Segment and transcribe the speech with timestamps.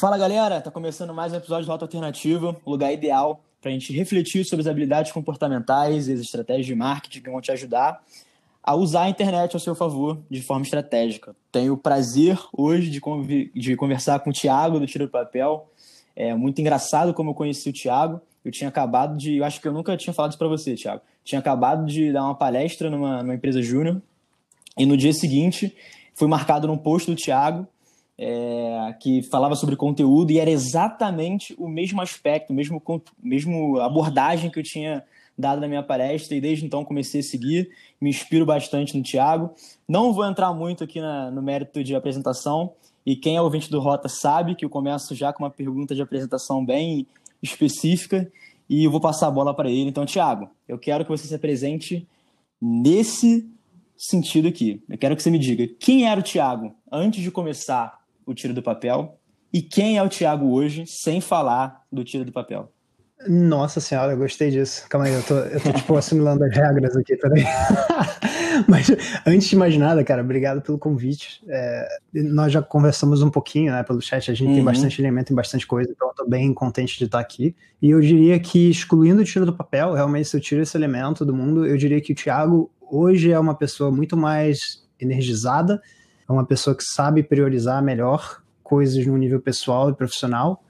[0.00, 3.74] Fala galera, tá começando mais um episódio do Rota Alternativa, o lugar ideal para a
[3.74, 8.02] gente refletir sobre as habilidades comportamentais e as estratégias de marketing que vão te ajudar
[8.62, 11.36] a usar a internet ao seu favor de forma estratégica.
[11.52, 15.70] Tenho o prazer hoje de, de conversar com o Thiago do Tiro do Papel.
[16.16, 18.22] É muito engraçado como eu conheci o Thiago.
[18.42, 19.36] Eu tinha acabado de.
[19.36, 21.02] Eu acho que eu nunca tinha falado isso para você, Thiago.
[21.22, 24.00] Tinha acabado de dar uma palestra numa, numa empresa júnior
[24.78, 25.76] e no dia seguinte
[26.14, 27.68] fui marcado num post do Thiago
[28.22, 32.82] é, que falava sobre conteúdo e era exatamente o mesmo aspecto, mesmo,
[33.22, 35.02] mesmo abordagem que eu tinha
[35.38, 39.54] dado na minha palestra e desde então comecei a seguir, me inspiro bastante no Thiago.
[39.88, 42.74] Não vou entrar muito aqui na, no mérito de apresentação
[43.06, 46.02] e quem é ouvinte do Rota sabe que eu começo já com uma pergunta de
[46.02, 47.06] apresentação bem
[47.42, 48.30] específica
[48.68, 49.88] e eu vou passar a bola para ele.
[49.88, 52.06] Então, Thiago, eu quero que você se apresente
[52.60, 53.48] nesse
[53.96, 54.82] sentido aqui.
[54.90, 57.99] Eu quero que você me diga quem era o Thiago antes de começar
[58.30, 59.18] o tiro do papel
[59.52, 62.72] e quem é o Thiago hoje, sem falar do tiro do papel.
[63.28, 64.86] Nossa senhora, eu gostei disso.
[64.88, 67.44] Calma aí, eu tô, eu tô tipo assimilando as regras aqui, peraí.
[68.66, 68.90] Mas
[69.26, 71.42] antes de mais nada, cara, obrigado pelo convite.
[71.48, 74.54] É, nós já conversamos um pouquinho, né, pelo chat, a gente uhum.
[74.54, 77.54] tem bastante elemento, em bastante coisa, então eu tô bem contente de estar aqui.
[77.80, 81.24] E eu diria que, excluindo o tiro do papel, realmente, se eu tiro esse elemento
[81.24, 85.80] do mundo, eu diria que o Thiago hoje é uma pessoa muito mais energizada,
[86.30, 90.62] é uma pessoa que sabe priorizar melhor coisas no nível pessoal e profissional,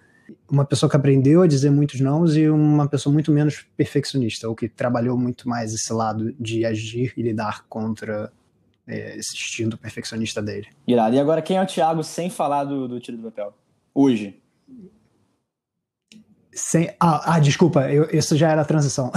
[0.50, 4.54] uma pessoa que aprendeu a dizer muitos nãos e uma pessoa muito menos perfeccionista, ou
[4.54, 8.32] que trabalhou muito mais esse lado de agir e lidar contra
[8.86, 10.68] é, esse instinto perfeccionista dele.
[10.86, 11.14] Irado.
[11.14, 13.52] E agora, quem é o Thiago sem falar do, do tiro do papel?
[13.94, 14.40] Hoje.
[16.52, 19.12] Sem, ah, ah, desculpa, eu, isso já era a transição.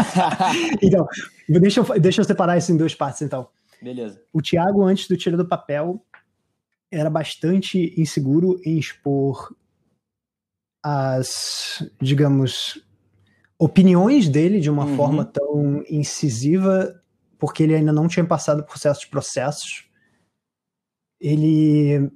[0.80, 1.06] então,
[1.46, 3.48] deixa eu, deixa eu separar isso em duas partes, então.
[3.80, 4.22] Beleza.
[4.32, 6.04] O Thiago, antes do tiro do papel,
[6.90, 9.54] era bastante inseguro em expor
[10.82, 12.84] as, digamos,
[13.58, 14.96] opiniões dele de uma uhum.
[14.96, 17.02] forma tão incisiva,
[17.38, 19.88] porque ele ainda não tinha passado por certos processos.
[21.20, 22.10] Ele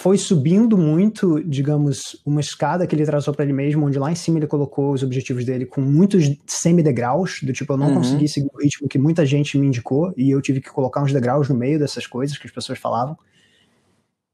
[0.00, 4.14] foi subindo muito, digamos, uma escada que ele traçou para ele mesmo, onde lá em
[4.14, 7.94] cima ele colocou os objetivos dele com muitos semi-degraus, do tipo, eu não uhum.
[7.94, 11.12] consegui seguir o ritmo que muita gente me indicou, e eu tive que colocar uns
[11.12, 13.18] degraus no meio dessas coisas que as pessoas falavam.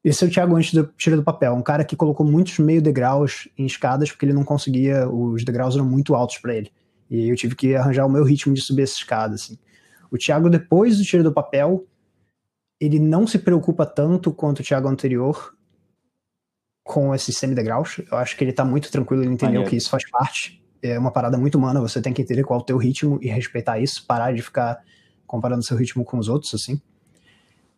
[0.04, 2.82] Esse é o Thiago antes do Tira do Papel, um cara que colocou muitos meio
[2.82, 6.70] degraus em escadas porque ele não conseguia, os degraus eram muito altos para ele.
[7.10, 9.56] E eu tive que arranjar o meu ritmo de subir essa escada, assim.
[10.10, 11.86] O Thiago, depois do Tira do Papel,
[12.84, 15.54] ele não se preocupa tanto quanto o Thiago anterior
[16.82, 18.00] com esses semi-degraus.
[18.10, 20.62] Eu acho que ele tá muito tranquilo, ele entendeu que isso faz parte.
[20.82, 23.28] É uma parada muito humana, você tem que entender qual é o teu ritmo e
[23.28, 24.78] respeitar isso, parar de ficar
[25.26, 26.80] comparando seu ritmo com os outros, assim.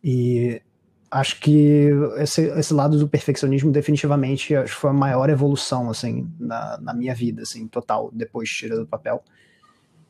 [0.02, 0.60] E
[1.08, 1.88] acho que
[2.18, 7.14] esse, esse lado do perfeccionismo definitivamente acho foi a maior evolução, assim, na, na minha
[7.14, 9.22] vida, assim, total, depois de tirar do papel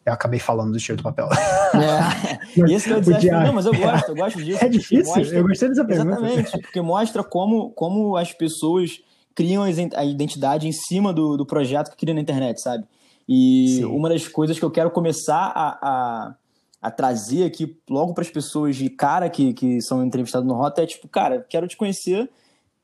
[0.06, 1.28] eu acabei falando do tiro do papel.
[1.34, 2.62] É.
[2.72, 3.32] Isso que eu desafio.
[3.32, 4.64] Não, mas eu gosto, eu gosto disso.
[4.64, 6.12] É difícil, mostra, eu gostei dessa pergunta.
[6.12, 9.00] Exatamente, porque mostra como, como as pessoas
[9.34, 12.84] criam a identidade em cima do, do projeto que criam na internet, sabe?
[13.28, 13.84] E Sim.
[13.86, 16.34] uma das coisas que eu quero começar a, a,
[16.80, 20.82] a trazer aqui logo para as pessoas de cara que, que são entrevistadas no Rota
[20.82, 22.30] é tipo, cara, quero te conhecer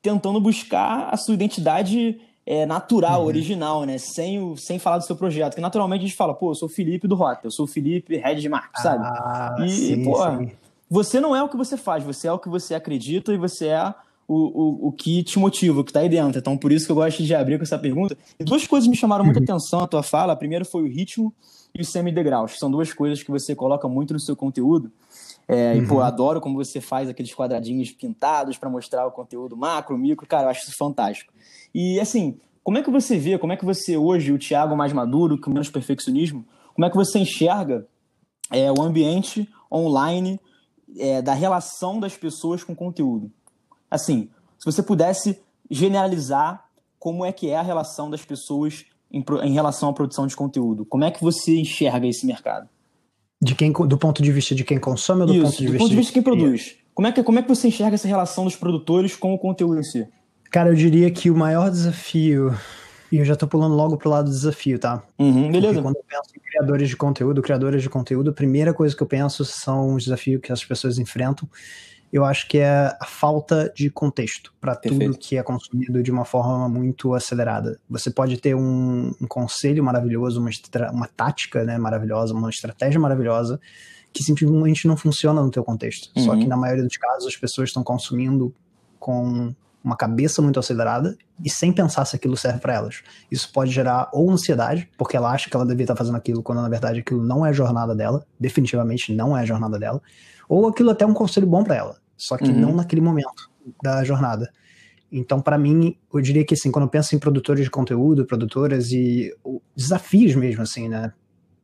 [0.01, 3.27] tentando buscar a sua identidade é, natural, uhum.
[3.27, 3.97] original, né?
[3.97, 5.55] Sem, o, sem falar do seu projeto.
[5.55, 7.67] Que naturalmente a gente fala, pô, eu sou o Felipe do Rota, eu sou o
[7.67, 8.49] Felipe Head de
[8.81, 9.05] sabe?
[9.05, 10.51] Ah, e, sim, pô, sim.
[10.89, 13.67] você não é o que você faz, você é o que você acredita e você
[13.67, 13.93] é
[14.27, 16.39] o, o, o que te motiva, o que tá aí dentro.
[16.39, 18.17] Então, por isso que eu gosto de abrir com essa pergunta.
[18.39, 19.45] E duas coisas me chamaram muita uhum.
[19.45, 20.33] atenção na tua fala.
[20.33, 21.33] A primeira foi o ritmo
[21.73, 22.57] e o semi-degraus.
[22.59, 24.91] São duas coisas que você coloca muito no seu conteúdo.
[25.47, 25.83] É, uhum.
[25.83, 26.01] E, pô, uhum.
[26.01, 30.27] adoro como você faz aqueles quadradinhos pintados para mostrar o conteúdo macro, micro.
[30.27, 31.33] Cara, eu acho isso fantástico.
[31.73, 34.93] E assim, como é que você vê, como é que você hoje, o Thiago mais
[34.93, 37.85] maduro, com menos perfeccionismo, como é que você enxerga
[38.51, 40.39] é, o ambiente online
[40.97, 43.29] é, da relação das pessoas com o conteúdo?
[43.91, 46.65] Assim, se você pudesse generalizar
[46.97, 50.85] como é que é a relação das pessoas em, em relação à produção de conteúdo,
[50.85, 52.69] como é que você enxerga esse mercado?
[53.43, 55.71] De quem, do ponto de vista de quem consome ou do Isso, ponto de do
[55.71, 56.75] vista ponto de vista de quem produz?
[56.93, 59.79] Como é, que, como é que você enxerga essa relação dos produtores com o conteúdo
[59.79, 60.07] em si?
[60.49, 62.55] Cara, eu diria que o maior desafio,
[63.11, 65.03] e eu já tô pulando logo pro lado do desafio, tá?
[65.17, 65.73] Uhum, beleza.
[65.73, 69.01] Porque quando eu penso em criadores de conteúdo, criadores de conteúdo, a primeira coisa que
[69.01, 71.49] eu penso são os desafios que as pessoas enfrentam.
[72.13, 76.23] Eu acho que é a falta de contexto para tudo que é consumido de uma
[76.23, 77.79] forma muito acelerada.
[77.89, 80.51] Você pode ter um, um conselho maravilhoso, uma,
[80.91, 83.59] uma tática né, maravilhosa, uma estratégia maravilhosa,
[84.13, 86.11] que simplesmente não funciona no teu contexto.
[86.15, 86.23] Uhum.
[86.23, 88.53] Só que na maioria dos casos as pessoas estão consumindo
[88.99, 89.51] com
[89.83, 93.01] uma cabeça muito acelerada e sem pensar se aquilo serve para elas.
[93.31, 96.61] Isso pode gerar ou ansiedade, porque ela acha que ela devia estar fazendo aquilo quando
[96.61, 99.99] na verdade aquilo não é a jornada dela, definitivamente não é a jornada dela,
[100.47, 102.59] ou aquilo até é um conselho bom para ela, só que uhum.
[102.59, 103.49] não naquele momento
[103.81, 104.51] da jornada.
[105.11, 108.91] Então, para mim, eu diria que assim, quando eu penso em produtores de conteúdo, produtoras
[108.91, 109.31] e
[109.75, 111.13] desafios mesmo, assim, né?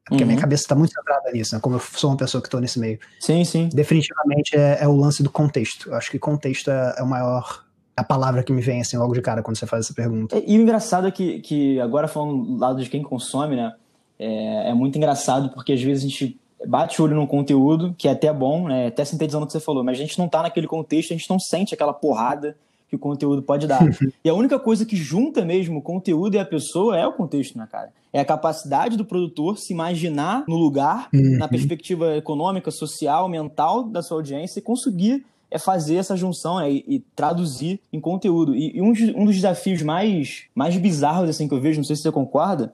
[0.05, 0.23] Porque uhum.
[0.23, 0.41] a minha uhum.
[0.41, 1.61] cabeça está muito centrada nisso, né?
[1.61, 2.99] Como eu sou uma pessoa que estou nesse meio.
[3.19, 3.69] Sim, sim.
[3.73, 5.89] Definitivamente é, é, o lance do contexto.
[5.89, 7.65] Eu acho que contexto é, é o maior
[7.95, 10.37] a palavra que me vem assim logo de cara quando você faz essa pergunta.
[10.37, 13.73] E, e o engraçado é que, que agora falando do lado de quem consome, né?
[14.17, 18.07] É, é, muito engraçado porque às vezes a gente bate o olho num conteúdo que
[18.07, 18.87] é até bom, né?
[18.87, 21.29] Até sintetizando o que você falou, mas a gente não tá naquele contexto, a gente
[21.29, 22.55] não sente aquela porrada
[22.89, 23.81] que o conteúdo pode dar.
[24.23, 27.57] e a única coisa que junta mesmo o conteúdo e a pessoa é o contexto,
[27.57, 27.91] né, cara?
[28.11, 31.37] É a capacidade do produtor se imaginar no lugar, uhum.
[31.37, 36.71] na perspectiva econômica, social, mental da sua audiência e conseguir é fazer essa junção né,
[36.71, 38.55] e, e, traduzir em conteúdo.
[38.55, 41.95] E, e um, um, dos desafios mais, mais bizarros assim, que eu vejo, não sei
[41.95, 42.71] se você concorda,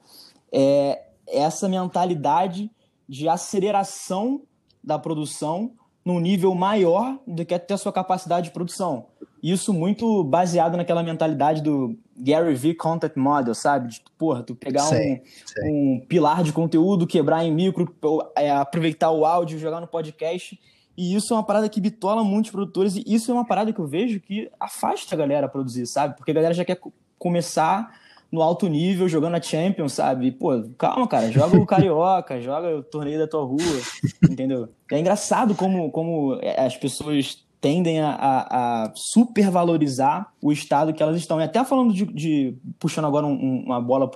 [0.52, 2.70] é essa mentalidade
[3.08, 4.42] de aceleração
[4.84, 5.72] da produção
[6.04, 9.08] num nível maior do que até a sua capacidade de produção.
[9.42, 13.90] Isso muito baseado naquela mentalidade do Gary V Content Model, sabe?
[13.90, 15.72] De, porra, tu pegar sei, um, sei.
[15.72, 17.94] um pilar de conteúdo, quebrar em micro,
[18.36, 20.60] é, aproveitar o áudio, jogar no podcast.
[20.98, 23.80] E isso é uma parada que bitola muitos produtores, e isso é uma parada que
[23.80, 26.16] eu vejo que afasta a galera a produzir, sabe?
[26.16, 26.80] Porque a galera já quer
[27.20, 28.00] começar
[28.32, 30.32] no alto nível, jogando a Champions, sabe?
[30.32, 33.82] Pô, calma, cara, joga o Carioca, joga o torneio da tua rua,
[34.30, 34.70] entendeu?
[34.92, 41.18] É engraçado como, como as pessoas tendem a, a, a supervalorizar o estado que elas
[41.18, 41.42] estão.
[41.42, 44.08] E até falando de, de puxando agora um, uma bola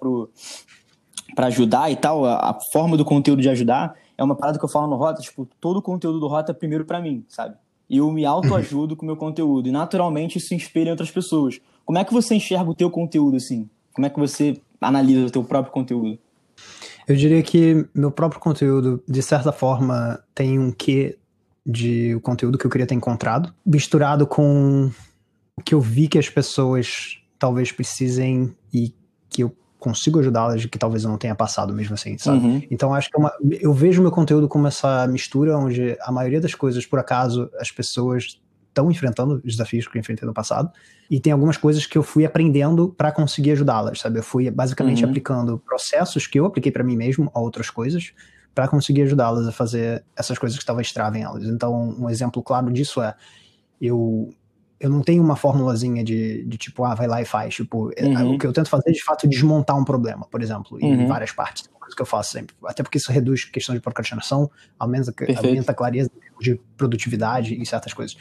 [1.33, 4.65] para ajudar e tal, a, a, forma do conteúdo de ajudar é uma parada que
[4.65, 7.55] eu falo no Rota, tipo, todo o conteúdo do Rota é primeiro para mim, sabe?
[7.89, 9.67] E eu me autoajudo com o meu conteúdo.
[9.67, 11.59] E naturalmente isso se inspira em outras pessoas.
[11.83, 13.67] Como é que você enxerga o teu conteúdo, assim?
[13.93, 16.17] Como é que você analisa o teu próprio conteúdo?
[17.07, 21.17] Eu diria que meu próprio conteúdo, de certa forma, tem um quê
[21.65, 24.91] de o conteúdo que eu queria ter encontrado, misturado com
[25.57, 28.93] o que eu vi que as pessoas talvez precisem e
[29.29, 32.45] que eu consigo ajudá-las que talvez eu não tenha passado mesmo assim, sabe?
[32.45, 32.61] Uhum.
[32.69, 33.31] Então acho que é uma,
[33.61, 37.71] eu vejo meu conteúdo como essa mistura onde a maioria das coisas, por acaso, as
[37.71, 38.39] pessoas
[38.69, 40.71] estão enfrentando os desafios que eu enfrentei no passado.
[41.09, 44.19] E tem algumas coisas que eu fui aprendendo para conseguir ajudá-las, sabe?
[44.19, 45.09] Eu fui basicamente uhum.
[45.09, 48.13] aplicando processos que eu apliquei para mim mesmo a outras coisas
[48.53, 51.43] para conseguir ajudá-las a fazer essas coisas que talvez travem elas.
[51.45, 53.15] Então, um exemplo claro disso é
[53.81, 54.33] eu
[54.79, 57.55] eu não tenho uma formulazinha de, de tipo, ah, vai lá e faz.
[57.55, 58.35] Tipo, é, uhum.
[58.35, 61.07] o que eu tento fazer é de fato desmontar um problema, por exemplo, em uhum.
[61.07, 61.65] várias partes.
[61.67, 62.55] É uma coisa que eu faço sempre.
[62.65, 66.09] Até porque isso reduz a questão de procrastinação, aumenta, aumenta a clareza
[66.39, 68.15] de produtividade e certas coisas.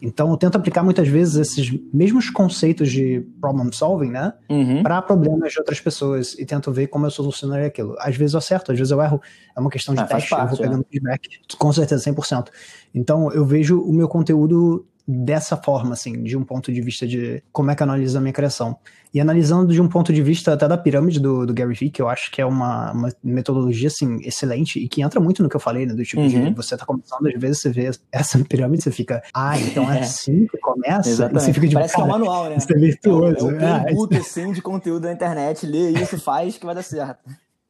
[0.00, 4.82] Então eu tento aplicar muitas vezes esses mesmos conceitos de problem solving, né, uhum.
[4.82, 7.96] para problemas de outras pessoas e tento ver como eu solucionaria aquilo.
[7.98, 9.20] Às vezes eu acerto, às vezes eu erro.
[9.56, 10.92] É uma questão de ah, teste, parte, eu vou pegando é.
[10.92, 12.48] feedback, com certeza, 100%.
[12.94, 17.42] Então eu vejo o meu conteúdo dessa forma, assim, de um ponto de vista de
[17.52, 18.76] como é que analisa a minha criação.
[19.12, 22.02] E analisando de um ponto de vista até da pirâmide do, do Gary Vee, que
[22.02, 25.54] eu acho que é uma, uma metodologia, assim, excelente e que entra muito no que
[25.54, 26.28] eu falei, né, do tipo uhum.
[26.28, 29.98] de você tá começando, às vezes você vê essa pirâmide, você fica, ah, então é,
[30.00, 30.00] é.
[30.00, 31.08] assim que começa?
[31.08, 31.42] Exatamente.
[31.42, 32.56] E você fica de, Parece que é um manual, né?
[32.56, 33.50] Isso é virtuoso.
[33.50, 36.82] É, é um é, assim, de conteúdo da internet, lê isso, faz, que vai dar
[36.82, 37.20] certo.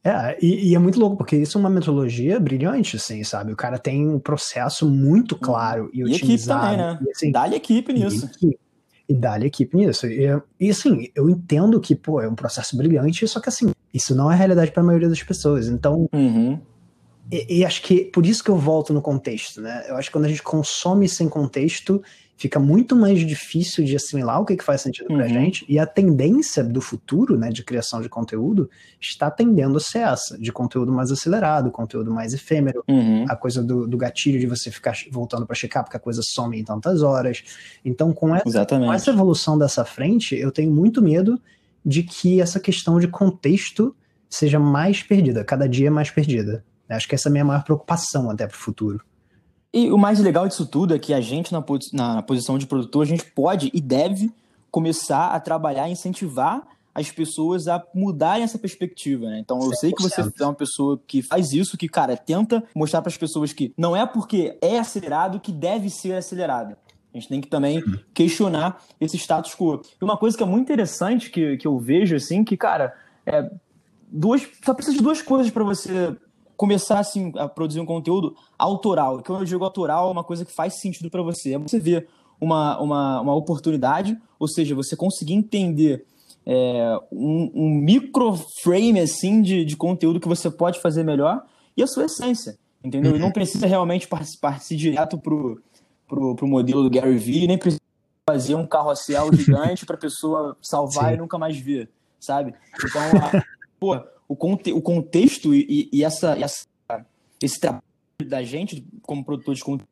[0.05, 3.55] É, e, e, é muito louco, porque isso é uma metodologia brilhante, assim, sabe?
[3.55, 5.41] O cara tem um processo muito uhum.
[5.41, 6.27] claro e, e otimizado.
[6.27, 6.99] equipe também, né?
[7.03, 8.31] E, assim, dá-lhe equipe nisso.
[8.43, 8.59] E,
[9.09, 10.07] e dá-lhe equipe nisso.
[10.07, 10.27] E,
[10.61, 14.31] e, assim, eu entendo que, pô, é um processo brilhante, só que assim, isso não
[14.31, 15.69] é realidade para a maioria das pessoas.
[15.69, 16.61] Então, uhum.
[17.33, 19.87] e, e, acho que por isso que eu volto no contexto, né?
[19.89, 22.03] Eu acho que quando a gente consome sem contexto,
[22.37, 25.17] fica muito mais difícil de assimilar o que, que faz sentido uhum.
[25.17, 28.69] pra gente, e a tendência do futuro, né, de criação de conteúdo,
[29.01, 33.25] está tendendo a ser essa, de conteúdo mais acelerado, conteúdo mais efêmero, uhum.
[33.29, 36.59] a coisa do, do, gatilho de você ficar voltando para checar porque a coisa some
[36.59, 37.43] em tantas horas.
[37.85, 41.41] Então, com essa, com essa evolução dessa frente, eu tenho muito medo
[41.85, 43.95] de que essa questão de contexto
[44.29, 46.65] seja mais perdida, cada dia mais perdida.
[46.89, 49.01] Acho que essa é a minha maior preocupação até para o futuro.
[49.75, 53.03] E o mais legal disso tudo é que a gente, na, na posição de produtor,
[53.03, 54.33] a gente pode e deve
[54.71, 56.63] começar a trabalhar incentivar
[56.95, 59.41] as pessoas a mudarem essa perspectiva, né?
[59.41, 59.75] Então eu 100%.
[59.75, 63.17] sei que você é uma pessoa que faz isso, que, cara, tenta mostrar para as
[63.17, 66.77] pessoas que não é porque é acelerado que deve ser acelerado.
[67.13, 67.83] A gente tem que também
[68.15, 69.83] questionar esse status quo.
[70.01, 72.95] E uma coisa que é muito interessante que, que eu vejo, assim, que, cara,
[73.27, 73.51] é,
[74.09, 76.17] duas, só precisa de duas coisas para você
[76.57, 79.21] começar assim, a produzir um conteúdo autoral.
[79.21, 81.55] E quando eu digo autoral, é uma coisa que faz sentido para você.
[81.55, 82.09] É você ver
[82.41, 86.05] uma, uma, uma oportunidade, ou seja, você conseguir entender
[86.47, 91.43] é, um, um microframe assim de, de conteúdo que você pode fazer melhor
[91.77, 93.13] e a sua essência, entendeu?
[93.13, 93.17] Uhum.
[93.17, 95.61] E não precisa realmente participar direto pro,
[96.07, 97.81] pro, pro modelo do Gary Vee, nem precisa
[98.29, 101.15] fazer um carrossel gigante para pessoa salvar Sim.
[101.15, 101.89] e nunca mais ver,
[102.21, 102.55] sabe?
[102.85, 103.45] Então, a,
[103.81, 106.67] pô, o, conte, o contexto e, e essa, essa,
[107.43, 107.83] esse trabalho
[108.27, 109.89] da gente como produtor de conteúdo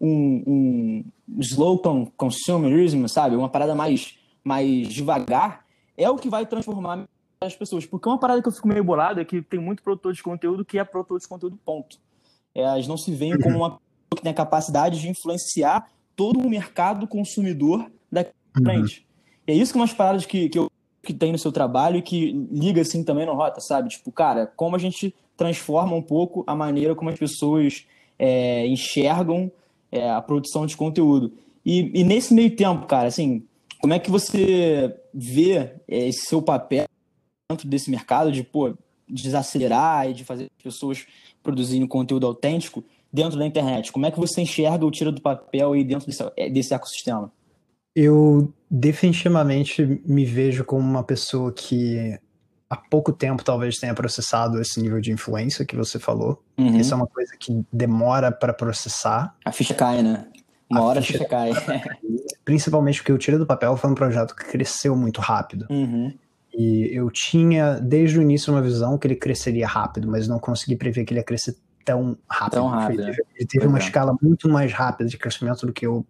[0.00, 1.80] um, um slow
[2.16, 3.36] consumerism, sabe?
[3.36, 7.06] Uma parada mais, mais devagar, é o que vai transformar
[7.40, 7.84] as pessoas.
[7.84, 10.64] Porque uma parada que eu fico meio bolado é que tem muito produtor de conteúdo
[10.64, 11.98] que é produtor de conteúdo, ponto.
[12.54, 13.78] É, elas não se veem como uma
[14.14, 18.64] que tem a capacidade de influenciar todo o mercado consumidor daqui uhum.
[18.64, 19.06] frente.
[19.46, 20.69] E é isso que umas paradas que, que, eu,
[21.10, 23.88] que tem no seu trabalho e que liga assim também no Rota, sabe?
[23.88, 27.84] Tipo, cara, como a gente transforma um pouco a maneira como as pessoas
[28.16, 29.50] é, enxergam
[29.90, 31.32] é, a produção de conteúdo.
[31.66, 33.42] E, e, nesse meio tempo, cara, assim,
[33.80, 36.84] como é que você vê é, esse seu papel
[37.50, 38.72] dentro desse mercado de, pô,
[39.08, 41.04] desacelerar e de fazer pessoas
[41.42, 43.90] produzindo conteúdo autêntico dentro da internet?
[43.90, 47.32] Como é que você enxerga o tiro do papel aí dentro desse, é, desse ecossistema?
[47.94, 52.18] Eu definitivamente me vejo como uma pessoa que
[52.68, 56.42] há pouco tempo talvez tenha processado esse nível de influência que você falou.
[56.56, 56.76] Uhum.
[56.78, 59.34] Isso é uma coisa que demora para processar.
[59.44, 60.28] A ficha cai, né?
[60.70, 61.24] Uma a hora ficha...
[61.24, 61.98] a ficha cai.
[62.44, 65.66] Principalmente porque o Tira do Papel foi um projeto que cresceu muito rápido.
[65.68, 66.16] Uhum.
[66.54, 70.76] E eu tinha, desde o início, uma visão que ele cresceria rápido, mas não consegui
[70.76, 72.54] prever que ele ia crescer tão rápido.
[72.54, 73.02] Tão rápido.
[73.02, 76.06] Ele, ele teve uma escala muito mais rápida de crescimento do que eu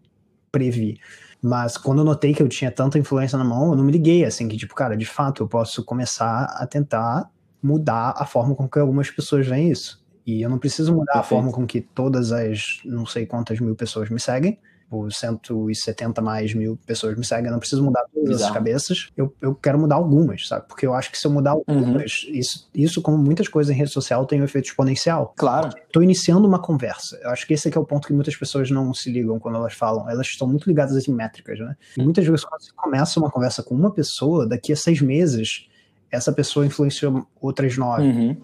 [0.52, 0.98] previ.
[1.42, 4.24] Mas quando eu notei que eu tinha tanta influência na mão, eu não me liguei,
[4.24, 7.30] assim, que tipo, cara, de fato, eu posso começar a tentar
[7.62, 10.04] mudar a forma com que algumas pessoas veem isso.
[10.26, 11.24] E eu não preciso mudar Perfeito.
[11.24, 14.58] a forma com que todas as não sei quantas mil pessoas me seguem,
[14.90, 18.44] tipo, 170 mais mil pessoas me seguem, eu não preciso mudar todas Exato.
[18.44, 20.66] as cabeças, eu, eu quero mudar algumas, sabe?
[20.66, 21.62] Porque eu acho que se eu mudar uhum.
[21.68, 22.34] algumas, uhum.
[22.34, 25.32] isso, isso, como muitas coisas em rede social, tem um efeito exponencial.
[25.36, 25.68] Claro.
[25.68, 27.18] Estou iniciando uma conversa.
[27.22, 29.56] Eu acho que esse é, é o ponto que muitas pessoas não se ligam quando
[29.56, 30.10] elas falam.
[30.10, 31.76] Elas estão muito ligadas em métricas, né?
[31.96, 35.68] E muitas vezes, quando você começa uma conversa com uma pessoa, daqui a seis meses,
[36.10, 38.36] essa pessoa influenciou outras nove, uhum.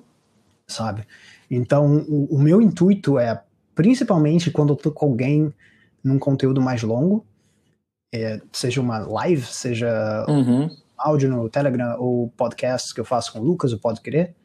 [0.67, 1.05] sabe?
[1.51, 3.43] Então, o, o meu intuito é,
[3.75, 5.53] principalmente quando eu tô com alguém
[6.07, 7.27] num conteúdo mais longo,
[8.15, 10.71] é, seja uma live, seja uhum.
[10.97, 14.37] áudio no Telegram ou podcast que eu faço com o Lucas, o Pode Querer,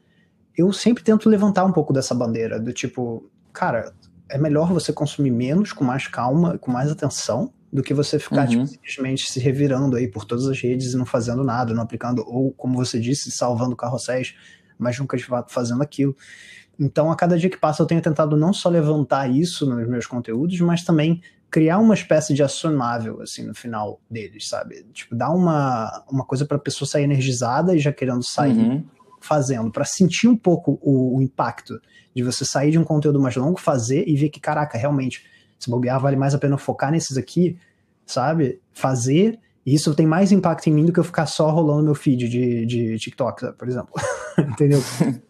[0.57, 3.93] eu sempre tento levantar um pouco dessa bandeira, do tipo, cara,
[4.27, 8.41] é melhor você consumir menos, com mais calma, com mais atenção, do que você ficar
[8.41, 8.47] uhum.
[8.47, 12.23] tipo, simplesmente se revirando aí por todas as redes e não fazendo nada, não aplicando,
[12.27, 14.35] ou como você disse, salvando carrosséis,
[14.79, 16.15] mas nunca de fato fazendo aquilo.
[16.79, 20.07] Então, a cada dia que passa, eu tenho tentado não só levantar isso nos meus
[20.07, 24.85] conteúdos, mas também criar uma espécie de acionável, assim, no final deles, sabe?
[24.93, 28.83] Tipo, dar uma, uma coisa pra pessoa sair energizada e já querendo sair uhum.
[29.19, 31.79] fazendo, para sentir um pouco o, o, impacto
[32.15, 35.25] de você sair de um conteúdo mais longo, fazer e ver que, caraca, realmente,
[35.59, 37.59] se bobear, vale mais a pena focar nesses aqui,
[38.05, 38.61] sabe?
[38.71, 41.95] Fazer, e isso tem mais impacto em mim do que eu ficar só rolando meu
[41.95, 43.93] feed de, de TikTok, por exemplo.
[44.39, 44.81] Entendeu?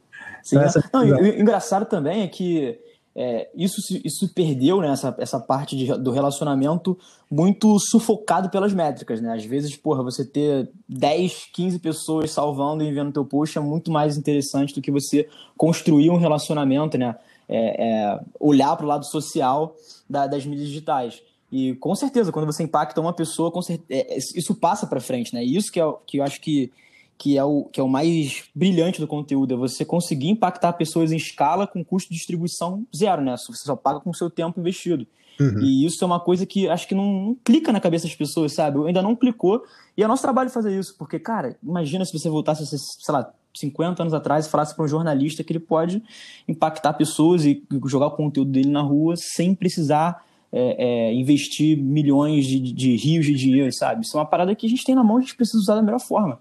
[0.44, 2.80] Sim, então, não, e, o engraçado também é que
[3.14, 6.98] é, isso, isso perdeu né, essa, essa parte de, do relacionamento
[7.30, 9.34] muito sufocado pelas métricas, né?
[9.34, 13.92] Às vezes, porra, você ter 10, 15 pessoas salvando e vendo teu post é muito
[13.92, 15.28] mais interessante do que você
[15.58, 17.16] construir um relacionamento, né?
[17.50, 19.76] É, é, olhar para o lado social
[20.10, 21.22] da, das mídias digitais.
[21.52, 25.44] E com certeza, quando você impacta uma pessoa, certeza, é, isso passa para frente, né?
[25.44, 26.72] E isso que, é, que eu acho que
[27.22, 31.12] que é o, que é o mais brilhante do conteúdo, é você conseguir impactar pessoas
[31.12, 33.36] em escala com custo de distribuição zero, né?
[33.38, 35.06] Você só paga com o seu tempo investido.
[35.40, 35.60] Uhum.
[35.60, 38.56] E isso é uma coisa que acho que não, não, clica na cabeça das pessoas,
[38.56, 38.84] sabe?
[38.88, 39.62] Ainda não clicou.
[39.96, 44.02] E é nosso trabalho fazer isso, porque, cara, imagina se você voltasse, sei lá, 50
[44.02, 46.02] anos atrás e falasse para um jornalista que ele pode
[46.48, 52.48] impactar pessoas e jogar o conteúdo dele na rua sem precisar é, é, investir milhões
[52.48, 54.02] de, de, rios de dinheiro, sabe?
[54.02, 55.76] Isso é uma parada que a gente tem na mão e a gente precisa usar
[55.76, 56.40] da melhor forma.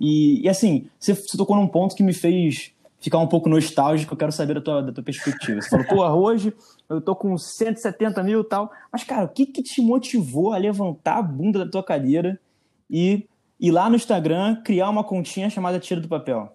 [0.00, 4.14] E, e assim, você, você, tocou num ponto que me fez ficar um pouco nostálgico,
[4.14, 5.60] eu quero saber da tua, da tua perspectiva.
[5.60, 6.52] Você falou, pô, hoje
[6.88, 10.58] eu tô com 170 mil e tal, mas cara, o que que te motivou a
[10.58, 12.38] levantar a bunda da tua cadeira
[12.90, 13.26] e
[13.60, 16.52] ir lá no Instagram criar uma continha chamada Tira do Papel?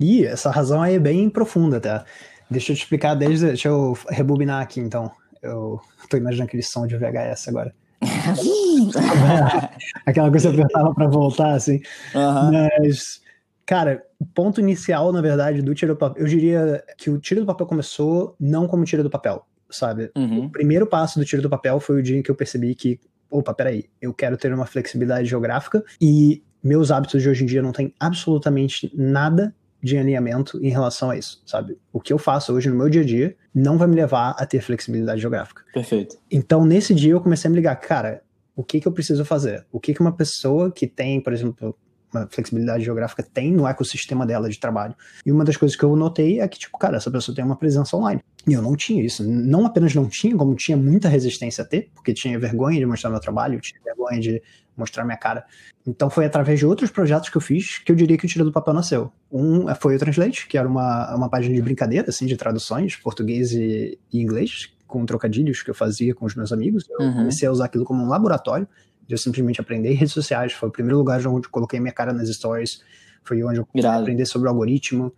[0.00, 2.04] Ih, essa razão aí é bem profunda, tá?
[2.50, 3.46] Deixa eu te explicar desde.
[3.46, 5.10] Deixa eu rebobinar aqui então.
[5.40, 7.74] Eu tô imaginando aquele som de VHS agora.
[10.06, 11.80] Aquela coisa que eu apertava pra voltar, assim.
[12.14, 12.52] Uhum.
[12.52, 13.20] Mas,
[13.66, 17.40] cara, o ponto inicial, na verdade, do tiro do papel, eu diria que o tiro
[17.40, 19.46] do papel começou não como tiro do papel.
[19.70, 20.10] sabe?
[20.16, 20.46] Uhum.
[20.46, 23.00] O primeiro passo do tiro do papel foi o dia em que eu percebi que,
[23.30, 27.62] opa, peraí, eu quero ter uma flexibilidade geográfica e meus hábitos de hoje em dia
[27.62, 31.76] não têm absolutamente nada de alinhamento em relação a isso, sabe?
[31.92, 34.46] O que eu faço hoje no meu dia a dia não vai me levar a
[34.46, 35.62] ter flexibilidade geográfica.
[35.74, 36.16] Perfeito.
[36.30, 38.22] Então, nesse dia eu comecei a me ligar, cara,
[38.54, 39.66] o que que eu preciso fazer?
[39.72, 41.76] O que que uma pessoa que tem, por exemplo,
[42.12, 44.94] uma flexibilidade geográfica tem no ecossistema dela de trabalho?
[45.26, 47.56] E uma das coisas que eu notei é que, tipo, cara, essa pessoa tem uma
[47.56, 48.22] presença online.
[48.46, 49.24] E eu não tinha isso.
[49.26, 53.10] Não apenas não tinha, como tinha muita resistência a ter, porque tinha vergonha de mostrar
[53.10, 54.42] meu trabalho, tinha vergonha de
[54.76, 55.44] mostrar minha cara.
[55.86, 58.44] Então foi através de outros projetos que eu fiz que eu diria que o Tira
[58.44, 59.12] do Papel nasceu.
[59.30, 63.52] Um foi o Translate, que era uma, uma página de brincadeira, assim, de traduções, português
[63.52, 66.84] e, e inglês, com trocadilhos que eu fazia com os meus amigos.
[66.90, 67.12] Eu Uhum.
[67.14, 68.66] comecei a usar aquilo como um laboratório,
[69.06, 70.52] de eu simplesmente aprender redes sociais.
[70.52, 72.80] Foi o primeiro lugar onde eu coloquei minha cara nas stories,
[73.24, 75.12] foi onde eu comecei a aprender sobre o algoritmo,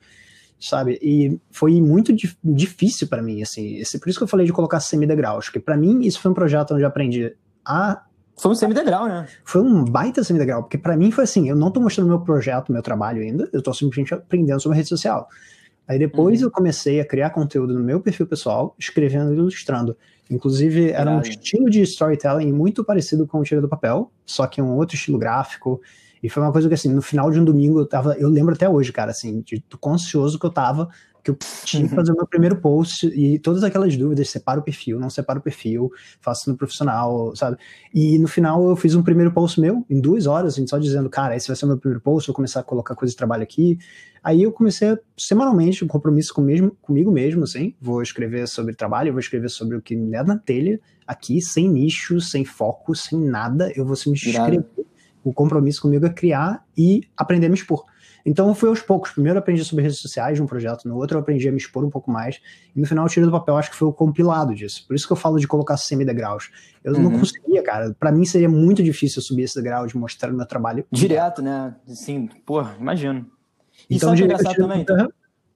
[0.60, 0.98] sabe?
[1.02, 3.76] E foi muito dif- difícil para mim, assim.
[3.76, 6.34] Esse, por isso que eu falei de colocar semi-degraus, porque para mim isso foi um
[6.34, 7.34] projeto onde eu aprendi
[7.64, 8.02] a
[8.36, 9.26] Foi um semidegrau, né?
[9.44, 12.72] foi um baita semi-degrau, porque pra mim foi assim, eu não tô mostrando meu projeto,
[12.72, 15.28] meu trabalho ainda, eu tô simplesmente aprendendo sobre rede social.
[15.86, 16.46] Aí depois Uhum.
[16.48, 19.96] eu comecei a criar conteúdo no meu perfil pessoal, escrevendo e ilustrando.
[20.30, 24.62] Inclusive, era um estilo de storytelling muito parecido com o Tira do Papel, só que
[24.62, 25.80] um outro estilo gráfico.
[26.22, 28.14] E foi uma coisa que, assim, no final de um domingo eu tava.
[28.14, 30.88] Eu lembro até hoje, cara, assim, de do quão ansioso que eu tava,
[31.24, 34.62] que eu tinha que fazer o meu primeiro post e todas aquelas dúvidas, separa o
[34.62, 35.90] perfil, não separa o perfil,
[36.20, 37.56] faço no profissional, sabe?
[37.94, 41.34] E no final eu fiz um primeiro post meu, em duas horas, só dizendo, cara,
[41.34, 43.78] esse vai ser o meu primeiro post, vou começar a colocar coisa de trabalho aqui.
[44.22, 49.10] Aí eu comecei semanalmente um compromisso com mesmo, comigo mesmo, assim, vou escrever sobre trabalho,
[49.10, 53.18] vou escrever sobre o que me der na telha, aqui, sem nicho, sem foco, sem
[53.18, 54.56] nada, eu vou simplesmente Irado.
[54.56, 54.86] escrever.
[55.24, 57.86] O compromisso comigo é criar e aprender a me expor.
[58.26, 59.10] Então foi aos poucos.
[59.12, 61.58] Primeiro eu aprendi sobre redes sociais de um projeto, no outro eu aprendi a me
[61.58, 62.40] expor um pouco mais.
[62.74, 64.86] E no final o tiro do papel acho que foi o compilado disso.
[64.86, 66.50] Por isso que eu falo de colocar semi-degraus.
[66.82, 67.20] Eu não Uhum.
[67.20, 67.94] conseguia, cara.
[67.98, 70.84] Pra mim seria muito difícil eu subir esse degrau de mostrar o meu trabalho.
[70.90, 71.74] Direto, né?
[71.88, 73.26] Assim, pô, imagino.
[73.90, 74.86] E Então, sabe é eu engraçado tiro- também?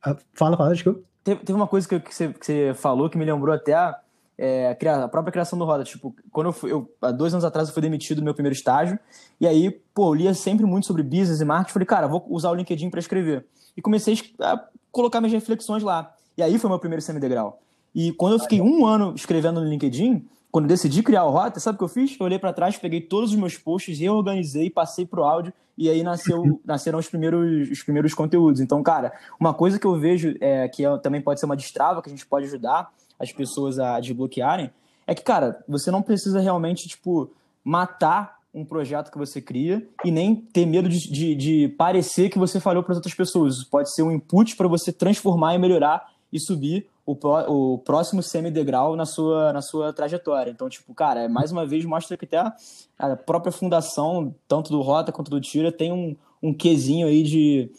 [0.03, 1.01] Ah, Fala, fala, desculpa.
[1.25, 3.99] Teve, teve uma coisa que, que, você, que você falou que me lembrou até a,
[4.39, 5.83] é, a própria criação do Roda.
[5.83, 8.55] Tipo, quando eu, fui, eu, há dois anos atrás, eu fui demitido do meu primeiro
[8.55, 8.99] estágio.
[9.41, 11.73] E aí, pô, eu lia sempre muito sobre business e marketing.
[11.73, 13.45] Falei, cara, vou usar o LinkedIn para escrever.
[13.77, 16.15] E comecei a colocar minhas reflexões lá.
[16.37, 17.61] E aí foi meu primeiro semi-degrau.
[17.95, 21.59] E quando eu fiquei um ano escrevendo no LinkedIn, quando eu decidi criar o Rota,
[21.59, 22.17] sabe o que eu fiz?
[22.19, 26.03] Eu olhei para trás, peguei todos os meus posts, reorganizei, passei pro áudio e aí
[26.03, 28.61] nasceu, nasceram os primeiros, os primeiros conteúdos.
[28.61, 32.01] Então, cara, uma coisa que eu vejo é, que é- também pode ser uma destrava,
[32.01, 34.71] que a gente pode ajudar as pessoas a desbloquearem,
[35.07, 37.31] é que, cara, você não precisa realmente, tipo,
[37.65, 42.39] matar um projeto que você cria e nem ter medo de, de, de parecer que
[42.39, 43.57] você falhou para as outras pessoas.
[43.57, 48.23] Isso pode ser um input para você transformar e melhorar e subir o, o próximo
[48.23, 50.51] semi-degrau na sua, na sua trajetória.
[50.51, 52.55] Então, tipo, cara, é, mais uma vez mostra que até a,
[52.99, 57.71] a própria fundação, tanto do Rota quanto do Tira, tem um, um quesinho aí de,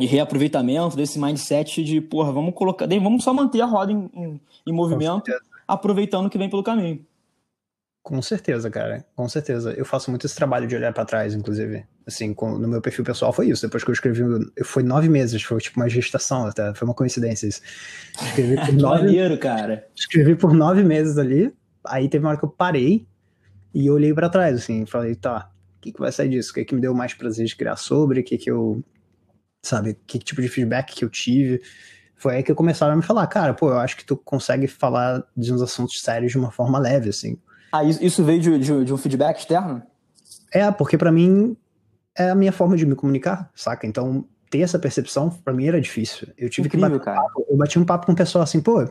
[0.00, 4.40] de reaproveitamento, desse mindset de, porra, vamos colocar, vamos só manter a roda em, em,
[4.66, 5.30] em movimento,
[5.68, 7.04] aproveitando o que vem pelo caminho.
[8.02, 9.04] Com certeza, cara.
[9.14, 9.72] Com certeza.
[9.74, 11.84] Eu faço muito esse trabalho de olhar pra trás, inclusive.
[12.06, 13.60] Assim, com- no meu perfil pessoal foi isso.
[13.66, 14.22] Depois que eu escrevi,
[14.64, 16.72] foi nove meses, foi tipo uma gestação até.
[16.74, 17.60] Foi uma coincidência isso.
[18.22, 19.86] Escrevi por Que nove, maneiro, cara.
[19.94, 21.52] escrevi por nove meses ali.
[21.84, 23.06] Aí teve uma hora que eu parei
[23.74, 26.50] e olhei pra trás, assim, falei, tá, o que, que vai sair disso?
[26.50, 28.20] O que, que me deu mais prazer de criar sobre?
[28.20, 28.82] O que, que eu.
[29.62, 31.60] Sabe, que tipo de feedback que eu tive?
[32.16, 35.22] Foi aí que começaram a me falar, cara, pô, eu acho que tu consegue falar
[35.36, 37.38] de uns assuntos sérios de uma forma leve, assim.
[37.72, 39.82] Ah, isso, veio de, de- de um feedback externo?
[40.52, 41.56] É, porque pra mim
[42.16, 43.86] é a minha forma de me comunicar, saca?
[43.86, 46.28] Então, ter essa percepção pra mim era difícil.
[46.36, 47.20] Eu tive Incrível, que bater cara.
[47.20, 47.46] um papo.
[47.48, 48.84] Eu bati um papo com o pessoal assim, pô,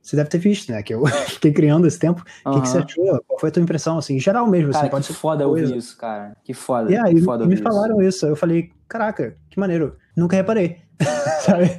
[0.00, 0.82] você deve ter visto, né?
[0.82, 2.22] Que eu fiquei criando esse tempo.
[2.46, 3.20] O que, que você achou?
[3.26, 3.98] Qual foi a tua impressão?
[3.98, 5.66] Assim, geral mesmo, Cara, assim, pode que ser foda coisa.
[5.66, 6.36] ouvir isso, cara.
[6.44, 6.90] Que foda.
[6.92, 7.62] E aí, que foda me ouvir isso.
[7.64, 8.26] falaram isso.
[8.26, 9.96] Eu falei, caraca, que maneiro.
[10.16, 10.78] Nunca reparei.
[11.44, 11.70] Sabe?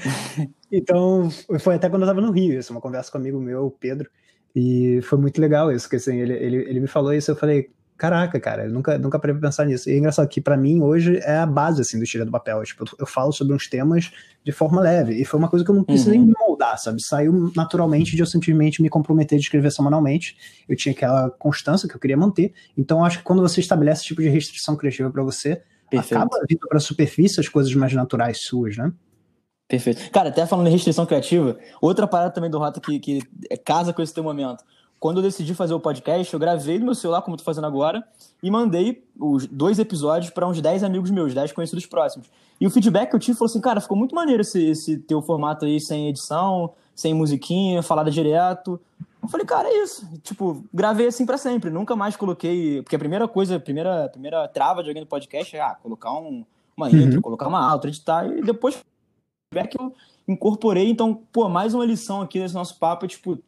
[0.72, 3.66] Então, foi até quando eu tava no Rio, isso, uma conversa com um amigo meu,
[3.66, 4.10] o Pedro.
[4.56, 7.70] E foi muito legal isso, que assim, ele, ele, ele me falou isso, eu falei,
[7.98, 9.90] caraca, cara, eu nunca, nunca parei pra pensar nisso.
[9.90, 12.64] E é engraçado que pra mim hoje é a base, assim, do Tira do Papel.
[12.64, 14.12] Tipo, eu, falo sobre uns temas
[14.44, 15.14] de forma leve.
[15.14, 16.26] E foi uma coisa que eu não precisei Uhum.
[16.26, 17.02] me moldar, sabe?
[17.02, 20.36] Saiu naturalmente de eu simplesmente me comprometer de escrever semanalmente.
[20.68, 22.54] Eu tinha aquela constância que eu queria manter.
[22.78, 25.62] Então, acho que quando você estabelece esse tipo de restrição criativa pra você,
[25.98, 26.22] Perfeito.
[26.22, 28.92] acaba vindo pra superfície as coisas mais naturais suas, né?
[29.68, 30.12] Perfeito.
[30.12, 33.22] Cara, até falando em restrição criativa, outra parada também do Rota que, que
[33.64, 34.64] casa com esse teu momento.
[35.00, 37.68] Quando eu decidi fazer o podcast, eu gravei no meu celular, como eu tô fazendo
[37.68, 38.04] agora,
[38.42, 42.30] e mandei os dois episódios para uns 10 amigos meus, 10 conhecidos próximos.
[42.60, 45.22] E o feedback que eu tive falou assim, cara, ficou muito maneiro esse, esse teu
[45.22, 48.80] formato aí, sem edição, sem musiquinha, falada direto.
[49.22, 50.06] Eu falei, cara, é isso.
[50.22, 51.70] Tipo, gravei assim para sempre.
[51.70, 52.82] Nunca mais coloquei.
[52.82, 55.76] Porque a primeira coisa, a primeira, a primeira trava de alguém no podcast é ah,
[55.82, 57.22] colocar um, uma intro, uhum.
[57.22, 58.28] colocar uma outro, editar.
[58.28, 58.84] E depois
[59.70, 59.94] que eu
[60.28, 60.90] incorporei.
[60.90, 63.40] Então, pô, mais uma lição aqui nesse nosso papo é, tipo,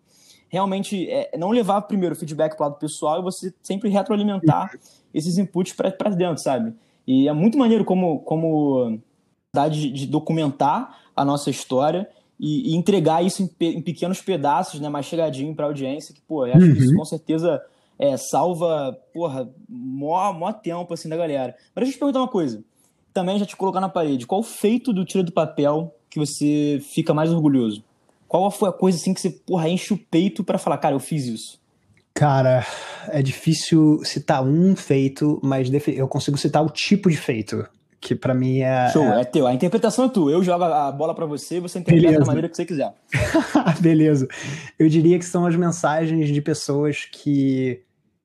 [0.47, 4.71] realmente é, não levar primeiro o feedback para o lado pessoal e você sempre retroalimentar
[4.71, 4.79] uhum.
[5.13, 6.73] esses inputs para dentro, sabe?
[7.07, 8.99] E é muito maneiro como, como
[9.69, 14.79] de, de documentar a nossa história e, e entregar isso em, pe, em, pequenos pedaços,
[14.79, 16.73] né, mais chegadinho para a audiência, que, pô, eu acho uhum.
[16.73, 16.97] que isso uhum.
[16.97, 17.61] com certeza
[17.97, 21.55] é, salva, porra, mó, mó tempo, assim, da galera.
[21.73, 22.63] Mas deixa eu te perguntar uma coisa,
[23.13, 26.81] também já te colocar na parede, qual o feito do tiro do papel que você
[26.93, 27.83] fica mais orgulhoso?
[28.27, 30.99] Qual foi a coisa, assim, que você, porra, enche o peito para falar, cara, eu
[30.99, 31.59] fiz isso?
[32.13, 32.65] Cara,
[33.09, 37.67] é difícil citar um feito, mas eu consigo citar o tipo de feito
[38.05, 38.87] que para mim é.
[38.91, 39.21] Show, é...
[39.21, 39.23] é...
[39.23, 39.47] teu.
[39.47, 40.31] A interpretação é tua.
[40.31, 42.19] Eu jogo a bola para você, você interpreta Beleza.
[42.19, 42.93] da maneira que você quiser.
[43.81, 44.27] Beleza.
[44.77, 47.81] Eu diria que são as mensagens de pessoas que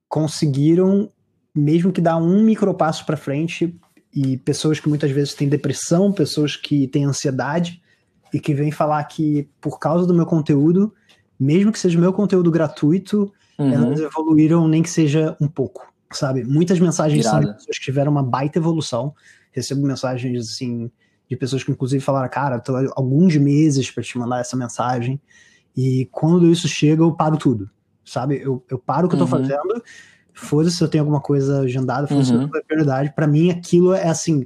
[0.07, 1.09] conseguiram,
[1.55, 3.75] mesmo que dar um micropasso para frente,
[4.13, 7.81] e pessoas que muitas vezes têm depressão, pessoas que têm ansiedade,
[8.31, 10.93] e que vêm falar que por causa do meu conteúdo,
[11.39, 13.73] mesmo que seja meu conteúdo gratuito, uhum.
[13.73, 16.43] elas evoluíram nem que seja um pouco, sabe?
[16.43, 17.41] Muitas mensagens Irada.
[17.41, 19.15] são de pessoas que tiveram uma baita evolução
[19.51, 20.91] recebo mensagens assim
[21.29, 25.19] de pessoas que inclusive falaram, cara, tô alguns meses para te mandar essa mensagem.
[25.75, 27.69] E quando isso chega, eu paro tudo,
[28.03, 28.41] sabe?
[28.41, 29.21] Eu, eu paro o que uhum.
[29.21, 29.41] eu tô uhum.
[29.41, 29.83] fazendo,
[30.33, 32.49] foda-se se eu tenho alguma coisa agendada, foda-se uhum.
[32.49, 33.13] se eu prioridade.
[33.15, 34.45] Pra mim, aquilo é assim,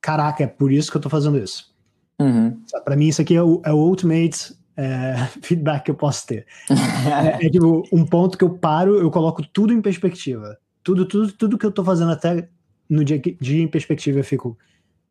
[0.00, 1.74] caraca, é por isso que eu tô fazendo isso.
[2.20, 2.60] Uhum.
[2.84, 6.46] Pra mim, isso aqui é o, é o ultimate é, feedback que eu posso ter.
[6.68, 10.58] é, é, tipo, um ponto que eu paro, eu coloco tudo em perspectiva.
[10.82, 12.48] Tudo, tudo, tudo que eu tô fazendo até
[12.90, 14.58] no dia, dia em perspectiva eu fico,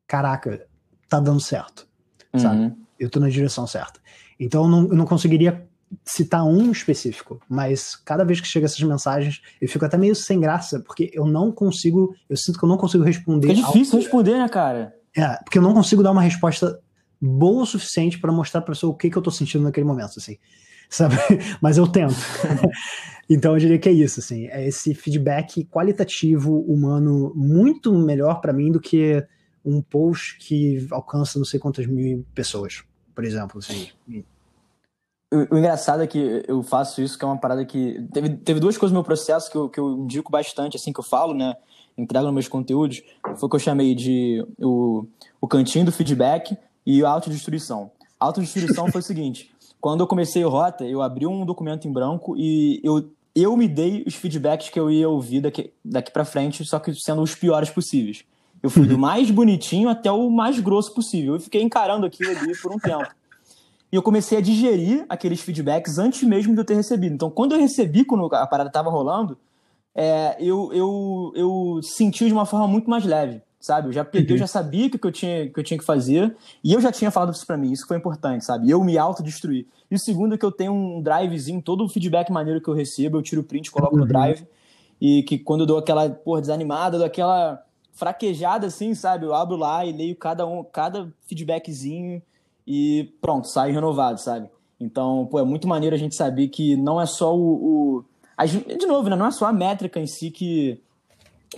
[0.06, 0.68] caraca,
[1.08, 1.88] tá dando certo,
[2.34, 2.40] uhum.
[2.40, 2.74] sabe?
[3.00, 4.00] Eu tô na direção certa.
[4.38, 5.66] Então eu não, eu não conseguiria
[6.06, 10.40] citar um específico, mas cada vez que chega essas mensagens, eu fico até meio sem
[10.40, 13.50] graça, porque eu não consigo, eu sinto que eu não consigo responder.
[13.50, 14.02] É difícil ao...
[14.02, 14.94] responder, né, cara?
[15.16, 16.80] É, porque eu não consigo dar uma resposta
[17.20, 20.14] boa o suficiente para mostrar pra pessoa o que, que eu tô sentindo naquele momento,
[20.18, 20.38] assim.
[20.90, 21.16] Sabe?
[21.62, 22.16] Mas eu tento.
[23.32, 28.52] Então eu diria que é isso, assim, é esse feedback qualitativo humano muito melhor para
[28.52, 29.24] mim do que
[29.64, 33.90] um post que alcança não sei quantas mil pessoas, por exemplo, assim.
[35.32, 38.04] O, o, engraçado é que eu faço isso, que é uma parada que.
[38.12, 41.00] Teve, teve duas coisas no meu processo que eu, que eu indico bastante, assim, que
[41.00, 41.56] eu falo, né?
[41.96, 43.04] Entrego nos meus conteúdos.
[43.36, 45.06] Foi o que eu chamei de o,
[45.40, 47.92] o cantinho do feedback e a autodestruição.
[48.20, 51.92] A autodestruição foi o seguinte: quando eu comecei o Rota, eu abri um documento em
[51.92, 56.26] branco e eu eu me dei os feedbacks que eu ia ouvir daqui, daqui para
[56.26, 58.26] frente, só que sendo os piores possíveis.
[58.62, 59.00] Eu fui do uhum.
[59.00, 61.36] mais bonitinho até o mais grosso possível.
[61.36, 63.08] Eu fiquei encarando aquilo ali por um tempo.
[63.92, 67.14] E eu comecei a digerir aqueles feedbacks antes mesmo de eu ter recebido.
[67.14, 69.38] Então, quando eu recebi, quando a parada estava rolando,
[69.96, 73.90] é, eu, eu, eu senti de uma forma muito mais leve sabe?
[73.90, 74.34] Eu já peguei, uhum.
[74.36, 76.92] eu já sabia o que eu tinha que eu tinha que fazer e eu já
[76.92, 77.72] tinha falado isso para mim.
[77.72, 78.70] Isso foi importante, sabe?
[78.70, 79.66] Eu me autodestruir.
[79.90, 82.74] E o segundo é que eu tenho um drivezinho, todo o feedback maneiro que eu
[82.74, 84.02] recebo, eu tiro o print, coloco uhum.
[84.02, 84.46] no drive
[85.02, 89.26] e que quando eu dou aquela, porra, desanimada, dou aquela fraquejada assim, sabe?
[89.26, 92.22] Eu abro lá e leio cada um, cada feedbackzinho
[92.66, 94.50] e pronto, sai renovado, sabe?
[94.80, 98.06] Então, pô, é muito maneiro a gente saber que não é só o, o
[98.48, 99.16] de novo, né?
[99.16, 100.82] Não é só a métrica em si que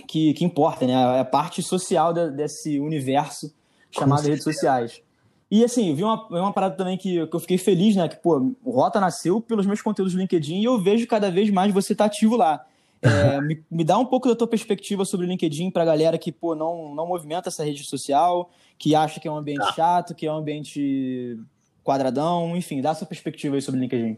[0.06, 0.92] que, que importa, né?
[0.92, 3.52] É a parte social de, desse universo
[3.90, 5.02] chamado redes sociais.
[5.50, 8.08] E assim, eu vi uma, uma parada também que, que eu fiquei feliz, né?
[8.08, 11.50] Que, pô, o Rota nasceu pelos meus conteúdos do LinkedIn e eu vejo cada vez
[11.50, 12.64] mais você tá ativo lá.
[13.02, 16.32] É, me, me, dá um pouco da tua perspectiva sobre o LinkedIn pra galera que,
[16.32, 19.72] pô, não, não movimenta essa rede social, que acha que é um ambiente tá.
[19.72, 21.38] chato, que é um ambiente
[21.84, 24.16] quadradão, enfim, dá essa perspectiva aí sobre o LinkedIn.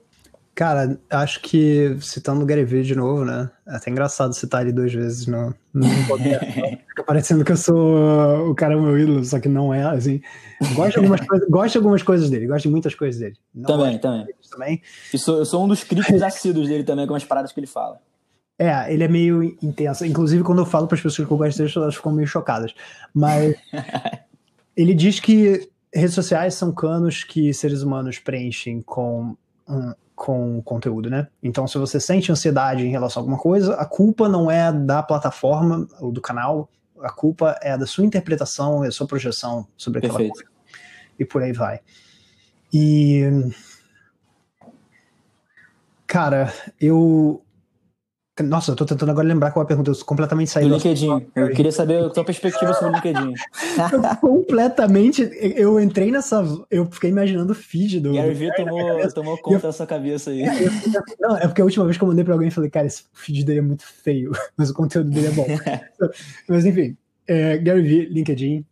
[0.55, 3.51] Cara, acho que citando o Gary Vee de novo, né?
[3.67, 6.47] É até engraçado citar ele duas vezes no, no podcast.
[6.89, 10.21] Fica parecendo que eu sou o cara meu ídolo, só que não é, assim.
[10.77, 13.37] Gosto de algumas, coisas, gosto de algumas coisas dele, gosto de muitas coisas dele.
[13.53, 14.27] Não também, também.
[14.49, 14.83] também.
[15.13, 17.67] Eu sou, eu sou um dos críticos assíduos dele também, com as paradas que ele
[17.67, 17.99] fala.
[18.57, 20.07] É, ele é meio intenso.
[20.07, 22.73] Inclusive, quando eu falo para as pessoas que eu gosto dele, elas ficam meio chocadas.
[23.13, 23.57] Mas
[24.77, 29.37] ele diz que redes sociais são canos que seres humanos preenchem com
[29.69, 31.29] um, com o conteúdo, né?
[31.43, 35.03] Então, se você sente ansiedade em relação a alguma coisa, a culpa não é da
[35.03, 36.69] plataforma ou do canal,
[37.01, 40.35] a culpa é da sua interpretação e da sua projeção sobre aquela Perfeito.
[40.35, 40.51] coisa.
[41.19, 41.81] E por aí vai.
[42.73, 43.23] E.
[46.07, 47.44] Cara, eu.
[48.43, 51.27] Nossa, eu tô tentando agora lembrar qual é a pergunta, eu completamente saí do LinkedIn.
[51.37, 53.33] Eu queria saber a tua perspectiva sobre o LinkedIn.
[54.21, 58.13] completamente, eu entrei nessa, eu fiquei imaginando o feed do...
[58.13, 60.43] Gary Vee tomou, tomou conta eu, da sua cabeça aí.
[60.43, 60.71] É, eu,
[61.21, 63.05] não, é porque a última vez que eu mandei pra alguém, eu falei, cara, esse
[63.13, 65.47] feed dele é muito feio, mas o conteúdo dele é bom.
[66.49, 66.97] mas enfim,
[67.29, 68.65] é, Gary Vee, LinkedIn.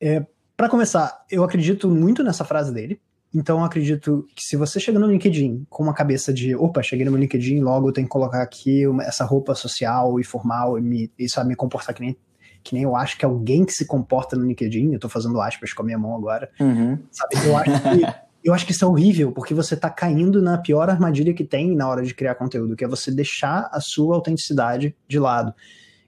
[0.00, 3.00] É, para começar, eu acredito muito nessa frase dele,
[3.36, 7.04] então, eu acredito que se você chega no LinkedIn com uma cabeça de, opa, cheguei
[7.04, 10.78] no meu LinkedIn, logo eu tenho que colocar aqui uma, essa roupa social e formal
[10.78, 12.16] e me, isso vai me comportar que nem,
[12.64, 15.74] que nem eu acho que alguém que se comporta no LinkedIn, eu tô fazendo aspas
[15.74, 16.98] com a minha mão agora, uhum.
[17.10, 17.36] sabe?
[17.46, 18.06] Eu acho que
[18.42, 21.76] eu acho que isso é horrível, porque você tá caindo na pior armadilha que tem
[21.76, 25.52] na hora de criar conteúdo, que é você deixar a sua autenticidade de lado.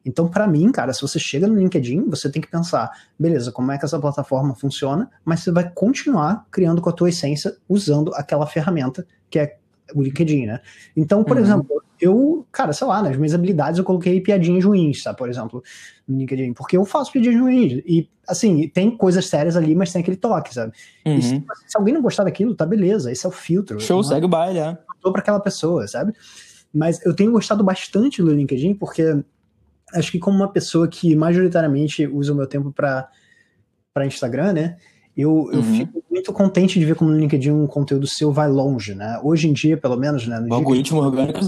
[0.09, 3.71] Então, para mim, cara, se você chega no LinkedIn, você tem que pensar, beleza, como
[3.71, 8.15] é que essa plataforma funciona, mas você vai continuar criando com a tua essência usando
[8.15, 9.59] aquela ferramenta que é
[9.95, 10.61] o LinkedIn, né?
[10.97, 11.43] Então, por uhum.
[11.43, 15.63] exemplo, eu, cara, sei lá, nas minhas habilidades eu coloquei piadinhas ruins, sabe, por exemplo,
[16.09, 17.83] no LinkedIn, porque eu faço piadinhas ruins.
[17.85, 20.73] E, assim, tem coisas sérias ali, mas tem aquele toque, sabe?
[21.05, 21.21] Uhum.
[21.21, 23.79] Se, se, alguém não gostar daquilo, tá beleza, esse é o filtro.
[23.79, 24.79] Show, segue o baile, é.
[25.03, 26.15] Tô pra aquela pessoa, sabe?
[26.73, 29.23] Mas eu tenho gostado bastante do LinkedIn, porque
[29.95, 33.09] acho que como uma pessoa que majoritariamente usa o meu tempo para
[34.07, 34.77] Instagram, né?
[35.17, 35.77] Eu, eu uhum.
[35.77, 39.19] fico muito contente de ver como no LinkedIn um conteúdo seu vai longe, né?
[39.23, 40.41] Hoje em dia, pelo menos, né?
[40.49, 41.41] o algoritmo orgânico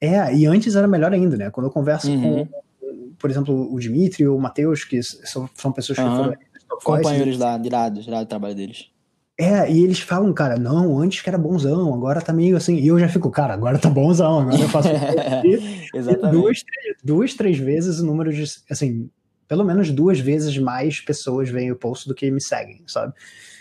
[0.00, 1.50] é, é, e antes era melhor ainda, né?
[1.50, 2.46] Quando eu converso uhum.
[2.46, 2.48] com,
[3.18, 6.16] por exemplo, o Dimitri ou o Matheus, que são, são pessoas que uhum.
[6.16, 6.36] foram
[6.84, 8.90] companheiros lá, irados, irados do trabalho deles.
[9.38, 12.76] É, e eles falam, cara, não, antes que era bonzão, agora tá meio assim.
[12.76, 14.88] E eu já fico, cara, agora tá bonzão, agora eu faço.
[15.94, 16.32] Exatamente.
[16.32, 18.44] Duas três, duas, três vezes o número de.
[18.70, 19.10] Assim,
[19.46, 23.12] pelo menos duas vezes mais pessoas veem o post do que me seguem, sabe?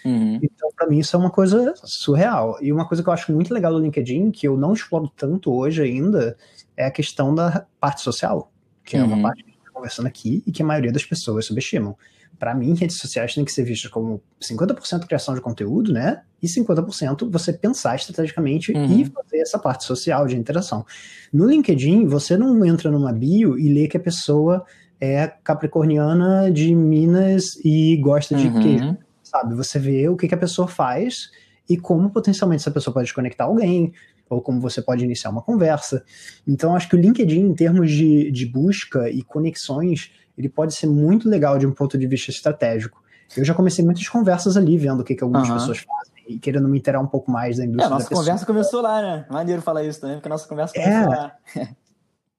[0.06, 0.40] Uhum.
[0.42, 2.58] Então, para mim, isso é uma coisa surreal.
[2.62, 5.52] E uma coisa que eu acho muito legal do LinkedIn, que eu não exploro tanto
[5.52, 6.38] hoje ainda,
[6.78, 8.52] é a questão da parte social,
[8.84, 9.04] que uhum.
[9.04, 9.22] é uma uhum.
[9.24, 11.98] parte que a gente tá conversando aqui e que a maioria das pessoas subestimam
[12.38, 16.22] para mim, redes sociais têm que ser vistas como 50% criação de conteúdo, né?
[16.42, 19.00] E 50% você pensar estrategicamente uhum.
[19.00, 20.86] e fazer essa parte social de interação.
[21.32, 24.66] No LinkedIn, você não entra numa bio e lê que a pessoa
[25.00, 28.62] é capricorniana de Minas e gosta de uhum.
[28.62, 29.56] queijo, sabe?
[29.56, 31.30] Você vê o que, que a pessoa faz
[31.70, 33.92] e como potencialmente essa pessoa pode conectar alguém,
[34.30, 36.04] ou como você pode iniciar uma conversa.
[36.48, 40.88] Então, acho que o LinkedIn, em termos de, de busca e conexões, ele pode ser
[40.88, 43.04] muito legal de um ponto de vista estratégico.
[43.36, 45.56] Eu já comecei muitas conversas ali, vendo o que, que algumas uhum.
[45.56, 47.86] pessoas fazem e querendo me interar um pouco mais da indústria.
[47.86, 49.26] É, a nossa conversa começou lá, né?
[49.30, 51.36] Maneiro falar isso também, porque a nossa conversa começou é, lá.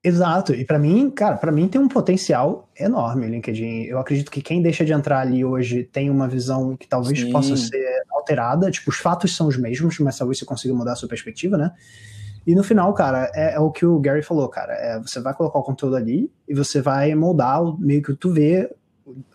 [0.06, 0.54] Exato.
[0.54, 3.84] E para mim, cara, para mim tem um potencial enorme o LinkedIn.
[3.84, 7.32] Eu acredito que quem deixa de entrar ali hoje tem uma visão que talvez Sim.
[7.32, 8.70] possa ser alterada.
[8.70, 11.72] Tipo, os fatos são os mesmos, mas talvez você consiga mudar a sua perspectiva, né?
[12.46, 14.72] E no final, cara, é, é o que o Gary falou, cara.
[14.74, 18.30] É, você vai colocar o conteúdo ali e você vai moldar o, meio que tu
[18.30, 18.70] vê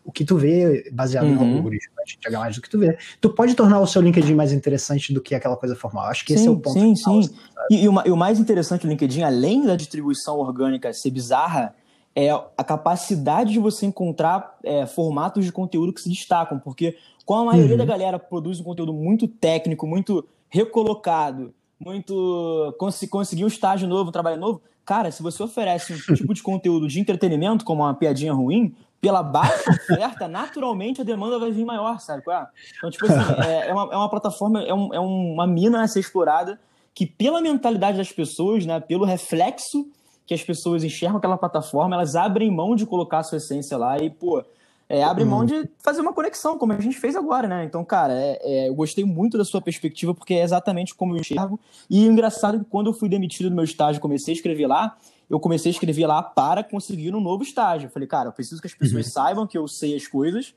[0.04, 1.52] o que tu vê baseado uhum.
[1.52, 2.98] no algoritmo, vai te entregar mais do que tu vê.
[3.22, 6.06] Tu pode tornar o seu LinkedIn mais interessante do que aquela coisa formal.
[6.06, 6.74] Acho que sim, esse é o ponto.
[6.74, 7.30] Sim, final, sim.
[7.30, 7.36] Assim,
[7.70, 11.74] e, e, o, e, o, mais interessante do LinkedIn, além da distribuição orgânica ser bizarra,
[12.14, 17.42] é a capacidade de você encontrar é, formatos de conteúdo que se destacam, porque como
[17.42, 17.78] a maioria uhum.
[17.78, 22.76] da galera produz um conteúdo muito técnico, muito recolocado, muito.
[22.78, 24.62] Cons conseguir um estágio novo, um trabalho novo.
[24.86, 29.24] Cara, se você oferece um tipo de conteúdo de entretenimento, como uma piadinha ruim, pela
[29.24, 32.24] baixa oferta, naturalmente a demanda vai vir maior, sabe?
[32.30, 32.48] É?
[32.78, 35.88] Então, tipo assim, é, é, uma, é uma plataforma, é, um, é uma mina a
[35.88, 36.60] ser explorada
[36.94, 39.88] que, pela mentalidade das pessoas, né, pelo reflexo
[40.28, 43.98] que as pessoas enxergam aquela plataforma, elas abrem mão de colocar a sua essência lá
[43.98, 44.44] e, pô,
[44.92, 45.46] é, abre mão uhum.
[45.46, 47.64] de fazer uma conexão, como a gente fez agora, né?
[47.64, 51.22] Então, cara, é, é, eu gostei muito da sua perspectiva, porque é exatamente como eu
[51.22, 51.58] enxergo.
[51.90, 54.98] E engraçado que quando eu fui demitido do meu estágio, comecei a escrever lá,
[55.30, 57.88] eu comecei a escrever lá para conseguir um novo estágio.
[57.88, 59.12] Eu falei, cara, eu preciso que as pessoas uhum.
[59.14, 60.54] saibam que eu sei as coisas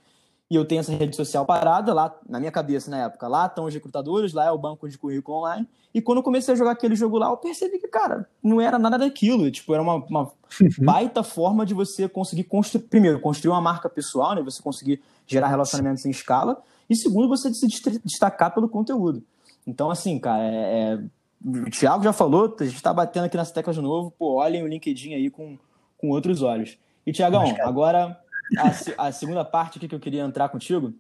[0.51, 3.27] e eu tenho essa rede social parada lá na minha cabeça na época.
[3.27, 5.67] Lá estão os recrutadores, lá é o banco de currículo online.
[5.93, 8.79] E quando eu comecei a jogar aquele jogo lá, eu percebi que, cara, não era
[8.79, 9.51] nada daquilo.
[9.51, 10.69] Tipo, era uma, uma uhum.
[10.81, 14.43] baita forma de você conseguir construir, primeiro, construir uma marca pessoal, né?
[14.43, 16.61] Você conseguir gerar relacionamentos em escala.
[16.91, 17.67] E segundo, você se
[18.05, 19.23] destacar pelo conteúdo.
[19.67, 20.99] Então, assim, cara, é, é...
[21.43, 24.11] o Thiago já falou, a gente está batendo aqui nessa tecla de novo.
[24.11, 25.57] Pô, olhem o LinkedIn aí com,
[25.97, 26.77] com outros olhos.
[27.07, 28.19] E, Tiagão, agora
[28.59, 30.95] a, a, segunda parte aqui que eu queria entrar contigo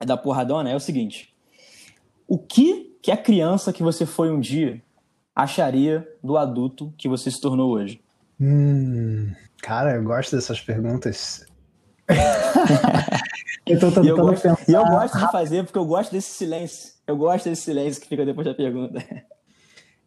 [0.00, 1.34] é da porradona é o seguinte:
[2.26, 4.82] o que que a criança que você foi um dia
[5.34, 8.00] acharia do adulto que você se tornou hoje?
[8.40, 11.44] Hum, cara, eu gosto dessas perguntas.
[13.66, 14.64] eu tô tentando e eu gosto, pensar.
[14.68, 16.92] E eu gosto de fazer porque eu gosto desse silêncio.
[17.06, 19.04] Eu gosto desse silêncio que fica depois da pergunta.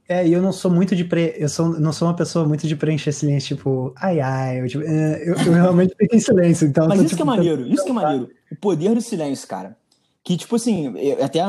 [0.07, 1.35] É, e eu não sou muito de pre...
[1.37, 4.83] eu sou, não sou uma pessoa muito de preencher silêncio, tipo, ai ai, eu, tipo,
[4.83, 6.67] é, eu, eu realmente fico em silêncio.
[6.67, 8.29] Então Mas tô, isso tipo, que é maneiro, isso que é maneiro.
[8.51, 9.77] O poder do silêncio, cara.
[10.23, 11.39] Que, tipo assim, até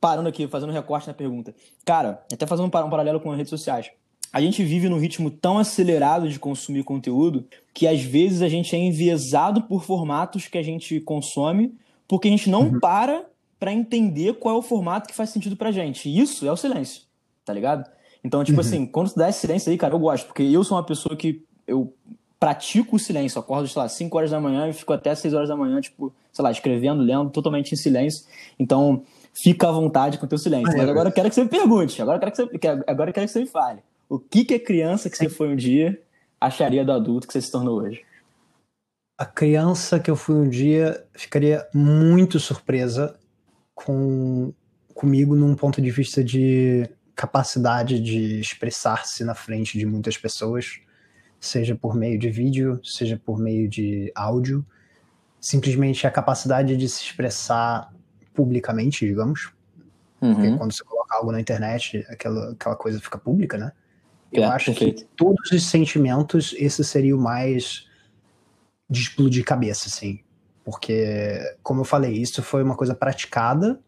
[0.00, 1.54] parando aqui, fazendo um recorte na pergunta.
[1.84, 3.90] Cara, até fazendo um paralelo com as redes sociais.
[4.32, 8.74] A gente vive num ritmo tão acelerado de consumir conteúdo que às vezes a gente
[8.76, 11.74] é enviesado por formatos que a gente consome
[12.06, 12.80] porque a gente não uhum.
[12.80, 13.24] para
[13.58, 16.08] para entender qual é o formato que faz sentido pra gente.
[16.08, 17.02] E isso é o silêncio,
[17.48, 17.90] tá ligado?
[18.22, 18.66] Então, tipo uhum.
[18.66, 21.16] assim, quando tu dá esse silêncio aí, cara, eu gosto, porque eu sou uma pessoa
[21.16, 21.94] que eu
[22.38, 25.48] pratico o silêncio, acordo, sei lá, 5 horas da manhã e fico até 6 horas
[25.48, 28.26] da manhã, tipo, sei lá, escrevendo, lendo, totalmente em silêncio.
[28.58, 30.76] Então, fica à vontade com o teu silêncio.
[30.76, 33.26] Mas agora eu quero que você me pergunte, agora eu quero que você, agora quero
[33.26, 33.80] que você me fale.
[34.08, 35.98] O que que a criança que você foi um dia
[36.38, 38.02] acharia do adulto que você se tornou hoje?
[39.16, 43.18] A criança que eu fui um dia ficaria muito surpresa
[43.74, 44.52] com
[44.94, 50.78] comigo num ponto de vista de capacidade de expressar-se na frente de muitas pessoas,
[51.40, 54.64] seja por meio de vídeo, seja por meio de áudio,
[55.40, 57.92] simplesmente a capacidade de se expressar
[58.32, 59.52] publicamente, digamos.
[60.20, 60.32] Uhum.
[60.32, 63.72] Porque quando você coloca algo na internet, aquela, aquela coisa fica pública, né?
[64.32, 65.02] Eu é, acho perfeito.
[65.02, 67.88] que todos os sentimentos, esse seria o mais
[68.88, 70.20] de explodir cabeça, assim.
[70.64, 73.80] Porque, como eu falei, isso foi uma coisa praticada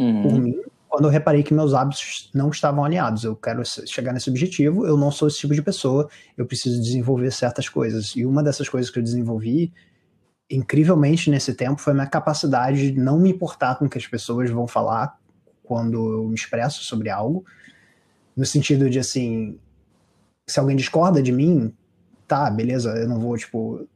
[0.00, 0.22] uhum.
[0.22, 3.24] por mim quando eu reparei que meus hábitos não estavam alinhados.
[3.24, 7.30] Eu quero chegar nesse objetivo, eu não sou esse tipo de pessoa, eu preciso desenvolver
[7.30, 8.14] certas coisas.
[8.14, 9.72] E uma dessas coisas que eu desenvolvi,
[10.50, 14.06] incrivelmente nesse tempo, foi a minha capacidade de não me importar com o que as
[14.06, 15.18] pessoas vão falar
[15.62, 17.42] quando eu me expresso sobre algo.
[18.36, 19.58] No sentido de, assim,
[20.46, 21.74] se alguém discorda de mim,
[22.28, 23.88] tá, beleza, eu não vou, tipo,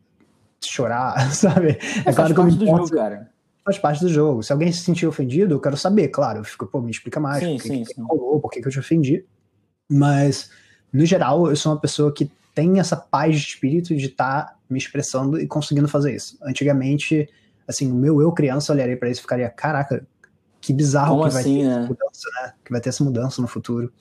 [0.65, 1.73] chorar, sabe?
[2.07, 3.36] É, é claro que eu me importo, jogo, cara
[3.67, 4.45] faz parte do jogo.
[4.45, 6.39] Se alguém se sentir ofendido, eu quero saber, claro.
[6.39, 7.43] Eu fico, pô, me explica mais.
[7.43, 9.25] Sim, por que, sim, que, que rolou, por que, que eu te ofendi.
[9.91, 10.51] Mas,
[10.93, 14.57] no geral, eu sou uma pessoa que tem essa paz de espírito de estar tá
[14.71, 16.39] me expressando e conseguindo fazer isso.
[16.43, 17.29] Antigamente,
[17.67, 20.07] assim, o meu eu criança olharia para isso e ficaria, caraca,
[20.61, 21.73] que bizarro Como que vai assim, ter né?
[21.73, 22.53] essa mudança, né?
[22.65, 23.93] Que vai ter essa mudança no futuro.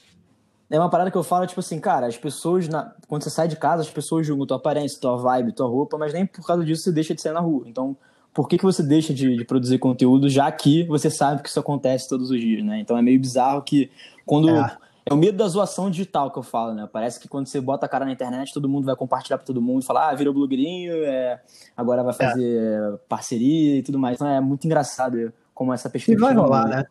[0.70, 2.94] É uma parada que eu falo, tipo assim, cara, as pessoas, na...
[3.08, 6.14] quando você sai de casa, as pessoas julgam tua aparência, tua vibe, tua roupa, mas
[6.14, 7.66] nem por causa disso você deixa de sair na rua.
[7.68, 7.98] Então,
[8.36, 11.60] por que, que você deixa de, de, produzir conteúdo já que você sabe que isso
[11.60, 12.82] acontece todos os dias, né?
[12.82, 13.90] Então é meio bizarro que
[14.26, 14.50] quando.
[14.50, 14.78] É.
[15.06, 16.88] é o medo da zoação digital que eu falo, né?
[16.92, 19.62] Parece que quando você bota a cara na internet, todo mundo vai compartilhar para todo
[19.62, 21.42] mundo e falar, ah, virou blogueirinho, é...
[21.78, 22.18] agora vai é.
[22.18, 22.98] fazer é.
[23.08, 24.16] parceria e tudo mais.
[24.16, 26.30] Então é muito engraçado como essa perspectiva.
[26.30, 26.86] E vai rolar, né?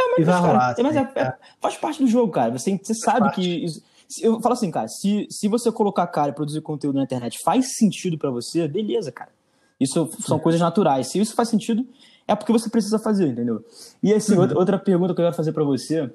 [0.00, 0.76] É, mas, e vai cara, rolar.
[0.82, 2.58] Mas é, é, faz parte do jogo, cara.
[2.58, 3.42] Você, você sabe parte.
[3.42, 3.64] que.
[3.66, 3.82] Isso,
[4.22, 7.38] eu falo assim, cara, se, se você colocar a cara e produzir conteúdo na internet
[7.44, 9.36] faz sentido para você, beleza, cara.
[9.78, 11.08] Isso são coisas naturais.
[11.08, 11.86] Se isso faz sentido,
[12.26, 13.64] é porque você precisa fazer, entendeu?
[14.02, 14.56] E assim, uhum.
[14.56, 16.10] outra, pergunta que eu quero fazer para você,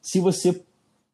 [0.00, 0.62] se você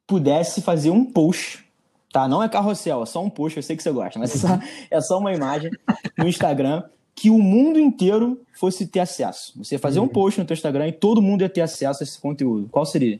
[0.06, 1.64] pudesse fazer um post,
[2.12, 2.28] tá?
[2.28, 4.58] Não é carrossel, é só um post, eu sei que você gosta, mas é só,
[4.90, 5.70] é só uma imagem
[6.16, 9.52] no Instagram que o mundo inteiro fosse ter acesso.
[9.56, 10.08] Você fazer um uhum.
[10.08, 12.68] post no teu Instagram e todo mundo ia ter acesso a esse conteúdo.
[12.70, 13.18] Qual seria?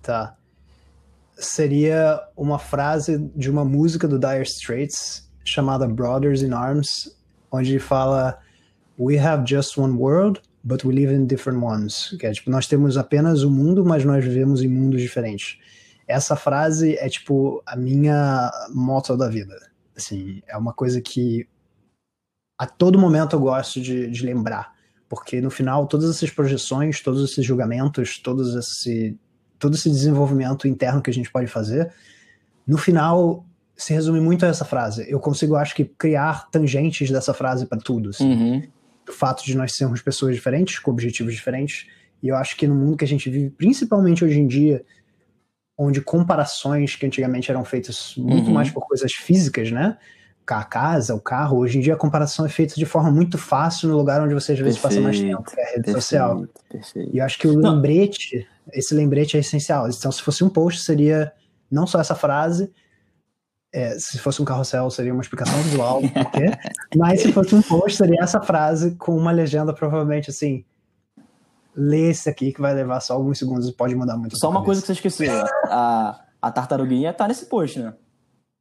[0.00, 0.34] Tá.
[1.36, 7.14] Seria uma frase de uma música do Dire Straits chamada Brothers in Arms,
[7.52, 8.38] onde fala
[8.98, 12.14] We have just one world, but we live in different ones.
[12.18, 15.58] Que é tipo, nós temos apenas um mundo, mas nós vivemos em mundos diferentes.
[16.06, 19.54] Essa frase é tipo a minha moto da vida.
[19.96, 21.48] Assim, é uma coisa que
[22.58, 24.72] a todo momento eu gosto de, de lembrar.
[25.08, 29.18] Porque no final, todas essas projeções, todos esses julgamentos, todos esse,
[29.58, 31.92] todo esse desenvolvimento interno que a gente pode fazer,
[32.66, 33.44] no final
[33.76, 35.04] se resume muito a essa frase.
[35.08, 38.10] Eu consigo, acho que, criar tangentes dessa frase para tudo.
[38.10, 38.32] Assim.
[38.32, 38.62] Uhum.
[39.08, 41.86] O fato de nós sermos pessoas diferentes, com objetivos diferentes.
[42.22, 44.84] E eu acho que no mundo que a gente vive, principalmente hoje em dia,
[45.76, 48.54] onde comparações que antigamente eram feitas muito uhum.
[48.54, 49.96] mais por coisas físicas, né?
[50.46, 53.88] A casa, o carro, hoje em dia a comparação é feita de forma muito fácil
[53.88, 55.96] no lugar onde você às vezes perfeito, passa mais tempo, que é a rede perfeito,
[55.96, 56.46] social.
[56.68, 57.10] Perfeito.
[57.10, 57.76] E eu acho que o não.
[57.76, 59.88] lembrete, esse lembrete é essencial.
[59.88, 61.32] Então, se fosse um post, seria
[61.70, 62.70] não só essa frase,
[63.72, 66.50] é, se fosse um carrossel, seria uma explicação visual, quê?
[66.96, 70.64] mas se fosse um post, seria essa frase com uma legenda, provavelmente assim.
[71.74, 74.38] Lê esse aqui que vai levar só alguns segundos e pode mudar muito.
[74.38, 75.32] Só uma coisa que você esqueceu:
[75.64, 77.94] a, a tartaruguinha tá nesse post, né?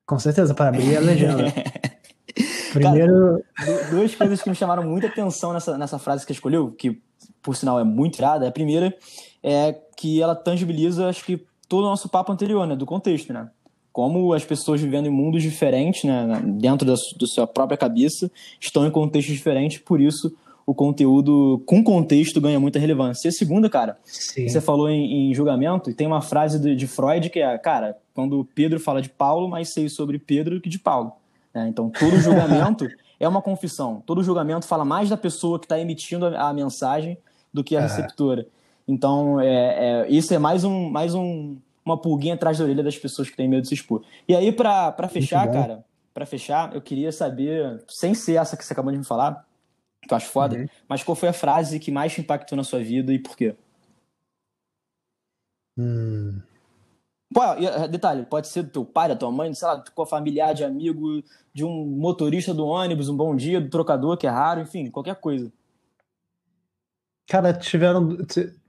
[0.05, 1.43] Com certeza, para abrir a legenda.
[2.72, 3.43] Primeiro.
[3.53, 7.01] Cara, duas coisas que me chamaram muita atenção nessa, nessa frase que escolheu, que
[7.41, 8.47] por sinal é muito irada.
[8.47, 8.95] A primeira
[9.43, 12.78] é que ela tangibiliza, acho que, todo o nosso papo anterior, né?
[12.78, 13.49] Do contexto, né?
[13.92, 18.86] Como as pessoas vivendo em mundos diferentes, né, dentro da, da sua própria cabeça, estão
[18.86, 20.34] em contextos diferentes, por isso
[20.66, 23.28] o conteúdo com contexto ganha muita relevância.
[23.28, 24.48] E a segunda, cara, Sim.
[24.48, 27.98] você falou em, em, julgamento, e tem uma frase de, de, Freud que é, cara,
[28.14, 31.14] quando Pedro fala de Paulo, mais sei sobre Pedro do que de Paulo.
[31.54, 32.88] É, então, todo julgamento
[33.20, 34.02] é uma confissão.
[34.06, 37.18] Todo julgamento fala mais da pessoa que está emitindo a, a, mensagem
[37.54, 38.46] do que a receptora.
[38.88, 41.58] Então, é, é, isso é mais, um, mais um,
[41.92, 44.04] uma pulguinha atrás da orelha das pessoas que têm medo de se expor.
[44.28, 48.74] E aí, para fechar, cara, para fechar, eu queria saber, sem ser essa que você
[48.74, 49.46] acabou de me falar,
[50.02, 50.68] que eu acho foda, uhum.
[50.88, 53.56] mas qual foi a frase que mais te impactou na sua vida e por quê?
[55.78, 56.42] Hum.
[57.34, 60.06] Pô, eh, detalhe, pode ser do teu pai, da tua mãe, sei lá, com a
[60.06, 61.24] familiar, de amigo,
[61.54, 65.16] de um motorista do ônibus, um bom dia, do trocador, que é raro, enfim, qualquer
[65.16, 65.52] coisa.
[67.28, 68.18] Cara, tiveram.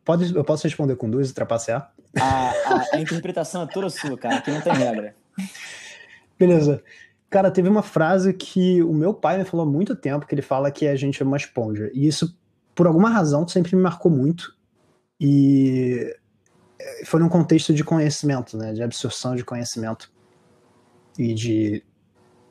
[0.04, 1.92] Pode, eu posso responder com duas trapacear?
[2.18, 5.14] A, a, a interpretação é toda sua, cara, aqui não tem regra.
[6.38, 6.82] Beleza.
[7.30, 10.42] Cara, teve uma frase que o meu pai me falou há muito tempo, que ele
[10.42, 11.90] fala que a gente é uma esponja.
[11.94, 12.36] E isso,
[12.74, 14.54] por alguma razão, sempre me marcou muito.
[15.18, 16.14] E
[16.78, 18.74] eh, foi num contexto de conhecimento, né?
[18.74, 20.12] De absorção de conhecimento.
[21.18, 21.82] E de,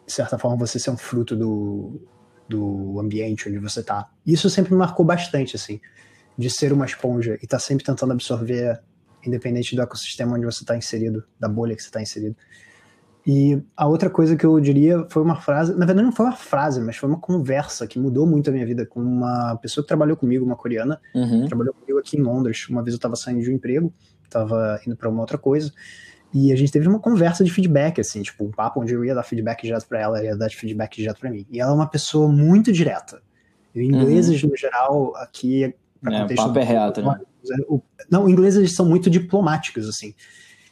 [0.05, 2.01] de certa forma, você ser um fruto do,
[2.49, 4.09] do ambiente onde você tá.
[4.25, 5.79] Isso sempre me marcou bastante, assim.
[6.37, 8.81] De ser uma esponja e tá sempre tentando absorver,
[9.25, 12.35] independente do ecossistema onde você está inserido, da bolha que você está inserido.
[13.25, 16.35] E a outra coisa que eu diria foi uma frase, na verdade não foi uma
[16.35, 19.87] frase, mas foi uma conversa que mudou muito a minha vida com uma pessoa que
[19.87, 21.45] trabalhou comigo, uma coreana, uhum.
[21.45, 22.67] trabalhou comigo aqui em Londres.
[22.67, 25.71] Uma vez eu estava saindo de um emprego, estava indo para uma outra coisa,
[26.33, 29.13] e a gente teve uma conversa de feedback, assim, tipo, um papo onde eu ia
[29.13, 31.45] dar feedback direto para ela, ela ia dar feedback direto para mim.
[31.51, 33.21] E ela é uma pessoa muito direta.
[33.75, 34.49] E ingleses, uhum.
[34.49, 36.43] no geral, aqui, pra é, contexto...
[36.43, 37.19] O papo é reto, né?
[38.09, 40.13] Não, ingleses são muito diplomáticos, assim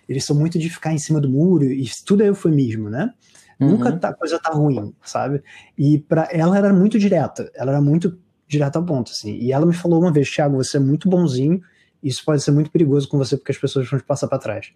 [0.10, 3.14] eles são muito de ficar em cima do muro e tudo é eufemismo, né?
[3.60, 3.72] Uhum.
[3.72, 5.44] Nunca tá, a coisa tá ruim, sabe?
[5.78, 8.18] E para ela era muito direta, ela era muito
[8.48, 9.36] direta ao ponto, assim.
[9.36, 11.62] E ela me falou uma vez, Thiago, você é muito bonzinho,
[12.02, 14.74] isso pode ser muito perigoso com você porque as pessoas vão te passar para trás.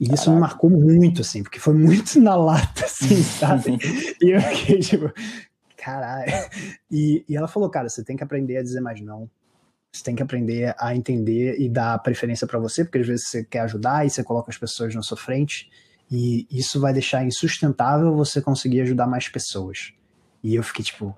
[0.00, 0.22] E Caraca.
[0.22, 3.76] isso me marcou muito, assim, porque foi muito na lata, assim, sabe?
[4.22, 5.12] e eu fiquei tipo,
[5.76, 6.32] caralho.
[6.90, 9.28] E, e ela falou, cara, você tem que aprender a dizer mais não.
[9.92, 13.44] Você tem que aprender a entender e dar preferência para você, porque às vezes você
[13.44, 15.68] quer ajudar e você coloca as pessoas na sua frente,
[16.10, 19.92] e isso vai deixar insustentável você conseguir ajudar mais pessoas.
[20.42, 21.16] E eu fiquei tipo,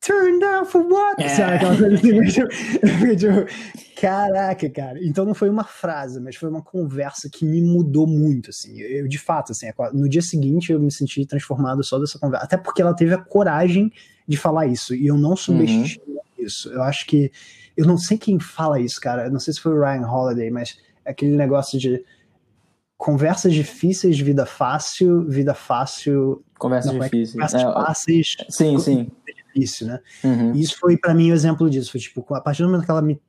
[0.00, 1.22] turn down for what?
[1.22, 1.28] É.
[1.28, 2.24] Sabe aquela coisa assim?
[2.24, 5.04] Tipo, tipo, caraca, cara.
[5.04, 8.80] Então não foi uma frase, mas foi uma conversa que me mudou muito, assim.
[8.80, 12.44] Eu, de fato, assim, no dia seguinte eu me senti transformado só dessa conversa.
[12.44, 13.92] Até porque ela teve a coragem
[14.26, 14.94] de falar isso.
[14.94, 16.70] E eu não subestimo uhum isso.
[16.70, 17.30] Eu acho que.
[17.76, 19.26] Eu não sei quem fala isso, cara.
[19.26, 22.04] Eu não sei se foi o Ryan Holiday, mas é aquele negócio de
[23.00, 26.44] conversas difíceis, vida fácil, vida fácil.
[26.58, 27.32] Conversas não, é difíceis.
[27.32, 28.26] Conversas é, fáceis.
[28.50, 29.10] Sim, sim.
[29.46, 30.00] Difícil, né?
[30.22, 30.54] Uhum.
[30.54, 31.90] E isso foi para mim o um exemplo disso.
[31.90, 33.20] Foi tipo, a partir do momento que ela me.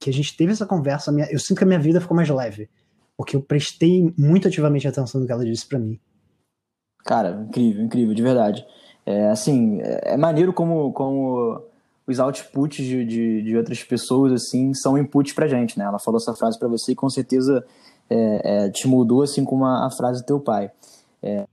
[0.00, 2.28] que a gente teve essa conversa, minha, eu sinto que a minha vida ficou mais
[2.28, 2.68] leve.
[3.16, 6.00] Porque eu prestei muito ativamente atenção no que ela disse para mim.
[7.04, 8.66] Cara, incrível, incrível, de verdade.
[9.04, 11.62] É, assim, é, é maneiro como, como
[12.06, 15.84] os outputs de, de, de, outras pessoas, assim, são inputs pra gente, né?
[15.84, 17.64] Ela falou essa frase para você e com certeza
[18.10, 20.70] é, é, te mudou, assim como a, a frase do teu pai.
[21.22, 21.44] É,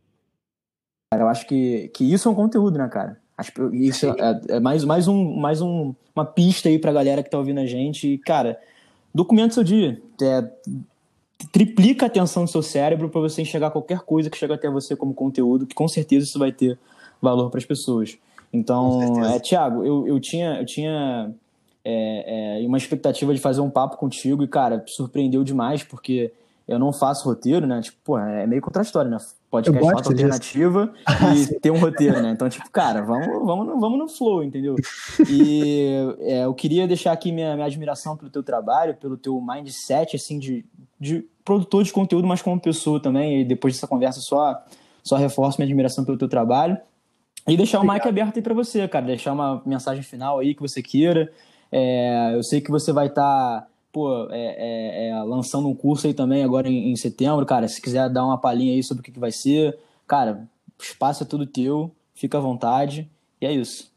[1.14, 3.18] eu acho que, que isso é um conteúdo, né, cara?
[3.38, 7.30] Acho isso é, é, mais, mais, um, mais um, uma pista aí pra galera que
[7.30, 8.14] tá ouvindo a gente.
[8.14, 8.60] E, cara,
[9.14, 10.02] documenta seu dia.
[10.22, 10.50] É,
[11.52, 14.96] triplica a atenção do seu cérebro para você enxergar qualquer coisa que chega até você
[14.96, 16.78] como conteúdo, que com certeza isso vai ter
[17.22, 18.18] valor para as pessoas.
[18.54, 21.34] Então, é, Thiago, eu, eu tinha, eu tinha
[21.84, 26.34] é, é, uma expectativa de fazer um papo contigo e, cara, surpreendeu demais, porque
[26.68, 27.82] eu não faço roteiro, né?
[27.82, 29.18] Tipo, pô, é meio contraditório, né?
[29.50, 30.94] Podcast fato alternativa
[31.36, 32.32] e ter um roteiro, né?
[32.32, 34.76] Então, tipo, cara, vamos, vamos, vamos no flow, entendeu?
[35.30, 40.16] E é, eu queria deixar aqui minha, minha admiração pelo teu trabalho, pelo teu mindset,
[40.16, 40.66] assim, de,
[41.00, 43.42] de produtor de conteúdo, mas como pessoa também.
[43.42, 44.64] E depois dessa conversa só,
[45.04, 46.78] só reforço minha admiração pelo teu trabalho.
[47.48, 49.06] E deixar o mic aberto aí para você, cara.
[49.06, 51.32] Deixar uma mensagem final aí que você queira.
[51.72, 56.06] É, eu sei que você vai estar, tá, pô, é, é, é, lançando um curso
[56.06, 57.68] aí também agora em, em, setembro, cara.
[57.68, 60.48] Se quiser dar uma palhinha aí sobre o que, que vai ser, cara,
[60.80, 63.10] o espaço é tudo teu, fica à vontade.
[63.40, 63.92] E é isso.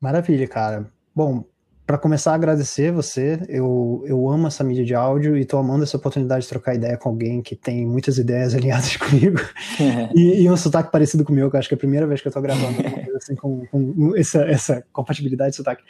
[0.00, 0.90] Maravilha, cara.
[1.14, 1.44] Bom,
[1.88, 5.84] para começar a agradecer você, eu, eu amo essa mídia de áudio e tô amando
[5.84, 9.38] essa oportunidade de trocar ideia com alguém que tem muitas ideias alinhadas comigo
[9.80, 10.10] é.
[10.14, 12.20] e, e, um sotaque parecido com o meu, que acho que é a primeira vez
[12.20, 12.76] que eu tô gravando
[13.16, 15.82] assim, com, com, essa, essa compatibilidade de sotaque.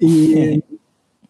[0.00, 0.62] E,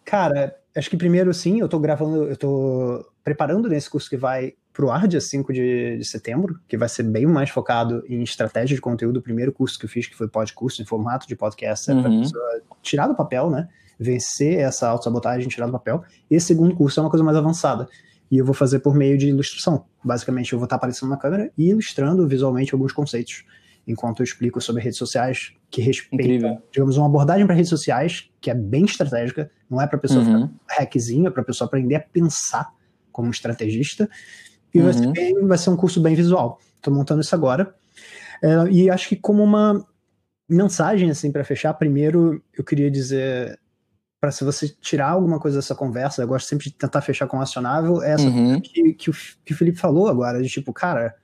[0.05, 4.53] cara, acho que primeiro sim, eu tô gravando, eu tô preparando nesse curso que vai
[4.75, 8.75] pro ar dia 5 de, de setembro, que vai ser bem mais focado em estratégia
[8.75, 9.21] de conteúdo.
[9.21, 12.03] O primeiro curso que eu fiz, que foi podcast, em formato de podcast, é uhum.
[12.03, 13.67] pra pessoa tirar do papel, né?
[13.99, 16.03] Vencer essa autossabotagem, tirar do papel.
[16.31, 17.89] Esse segundo curso é uma coisa mais avançada.
[18.31, 19.85] E eu vou fazer por meio de ilustração.
[20.05, 23.45] Basicamente, eu vou estar aparecendo na câmera e ilustrando visualmente alguns conceitos
[23.87, 28.51] enquanto eu explico sobre redes sociais que respeitam, digamos, uma abordagem para redes sociais que
[28.51, 30.49] é bem estratégica, não é para pessoa uhum.
[30.49, 32.69] ficar hackzinho, é para pessoa aprender a pensar
[33.13, 34.09] como estrategista.
[34.75, 34.85] E uhum.
[34.85, 36.59] vai, ser bem, vai, ser um curso bem visual.
[36.77, 37.75] Estou montando isso agora.
[38.43, 39.87] É, e acho que como uma
[40.49, 43.59] mensagem assim para fechar, primeiro eu queria dizer
[44.21, 47.39] para se você tirar alguma coisa dessa conversa, eu gosto sempre de tentar fechar com
[47.39, 48.61] o acionável, é essa uhum.
[48.61, 49.15] que, que, o,
[49.45, 51.15] que o Felipe falou agora, de tipo, cara,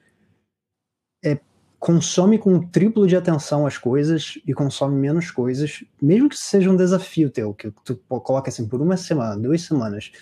[1.24, 1.38] é
[1.78, 6.70] consome com o triplo de atenção as coisas e consome menos coisas, mesmo que seja
[6.70, 10.12] um desafio teu, que tu coloca assim por uma semana, duas semanas.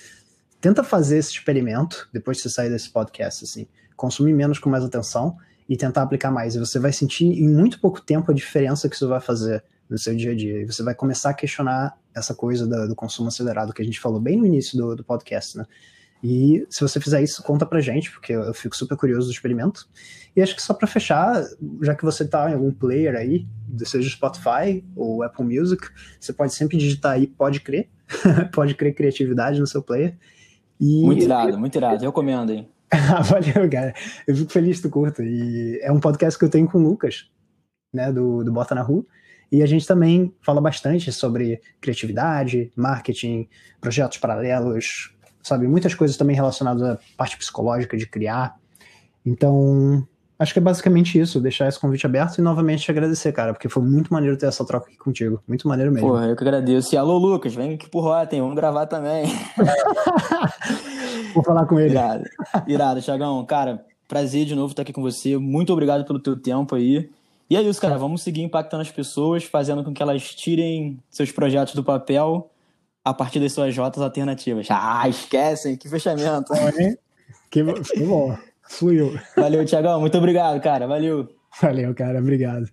[0.58, 4.82] Tenta fazer esse experimento depois de você sair desse podcast, assim, consumir menos com mais
[4.82, 5.36] atenção
[5.68, 6.54] e tentar aplicar mais.
[6.54, 9.98] E você vai sentir em muito pouco tempo a diferença que isso vai fazer no
[9.98, 10.62] seu dia a dia.
[10.62, 14.00] E você vai começar a questionar essa coisa do, do consumo acelerado que a gente
[14.00, 15.66] falou bem no início do, do podcast, né?
[16.22, 19.88] E se você fizer isso, conta pra gente, porque eu fico super curioso do experimento.
[20.36, 21.42] E acho que só para fechar,
[21.80, 23.46] já que você tá em algum player aí,
[23.84, 25.88] seja Spotify ou Apple Music,
[26.20, 27.88] você pode sempre digitar aí Pode Crer,
[28.52, 30.16] Pode Crer Criatividade no seu player.
[30.78, 31.02] E...
[31.04, 32.68] Muito irado, muito irado, eu recomendo, hein?
[33.24, 33.94] Valeu, cara.
[34.26, 35.22] Eu fico feliz que tu curta.
[35.22, 37.30] E é um podcast que eu tenho com o Lucas,
[37.92, 39.06] né, do, do Bota na Rua.
[39.50, 43.48] E a gente também fala bastante sobre criatividade, marketing,
[43.80, 45.66] projetos paralelos, sabe?
[45.66, 48.54] Muitas coisas também relacionadas à parte psicológica de criar.
[49.26, 50.06] Então,
[50.38, 53.68] acho que é basicamente isso, deixar esse convite aberto e novamente te agradecer, cara, porque
[53.68, 55.42] foi muito maneiro ter essa troca aqui contigo.
[55.48, 56.08] Muito maneiro mesmo.
[56.08, 56.94] Porra, eu que agradeço.
[56.94, 59.24] E alô, Lucas, vem aqui pro Rotten, vamos gravar também.
[61.34, 61.94] Vou falar com ele.
[61.94, 62.24] Irado,
[62.66, 63.44] irado, Thiagão.
[63.44, 65.36] Cara, prazer de novo estar aqui com você.
[65.36, 67.08] Muito obrigado pelo teu tempo aí.
[67.50, 67.98] E é isso, cara.
[67.98, 72.48] Vamos seguir impactando as pessoas, fazendo com que elas tirem seus projetos do papel
[73.04, 74.68] a partir das suas rotas alternativas.
[74.70, 76.52] Ah, esquecem, que fechamento.
[77.50, 79.18] Que, bom, fluiu.
[79.36, 81.28] Valeu, Tiagão, muito obrigado, cara, valeu.
[81.60, 82.70] Valeu, cara, obrigado.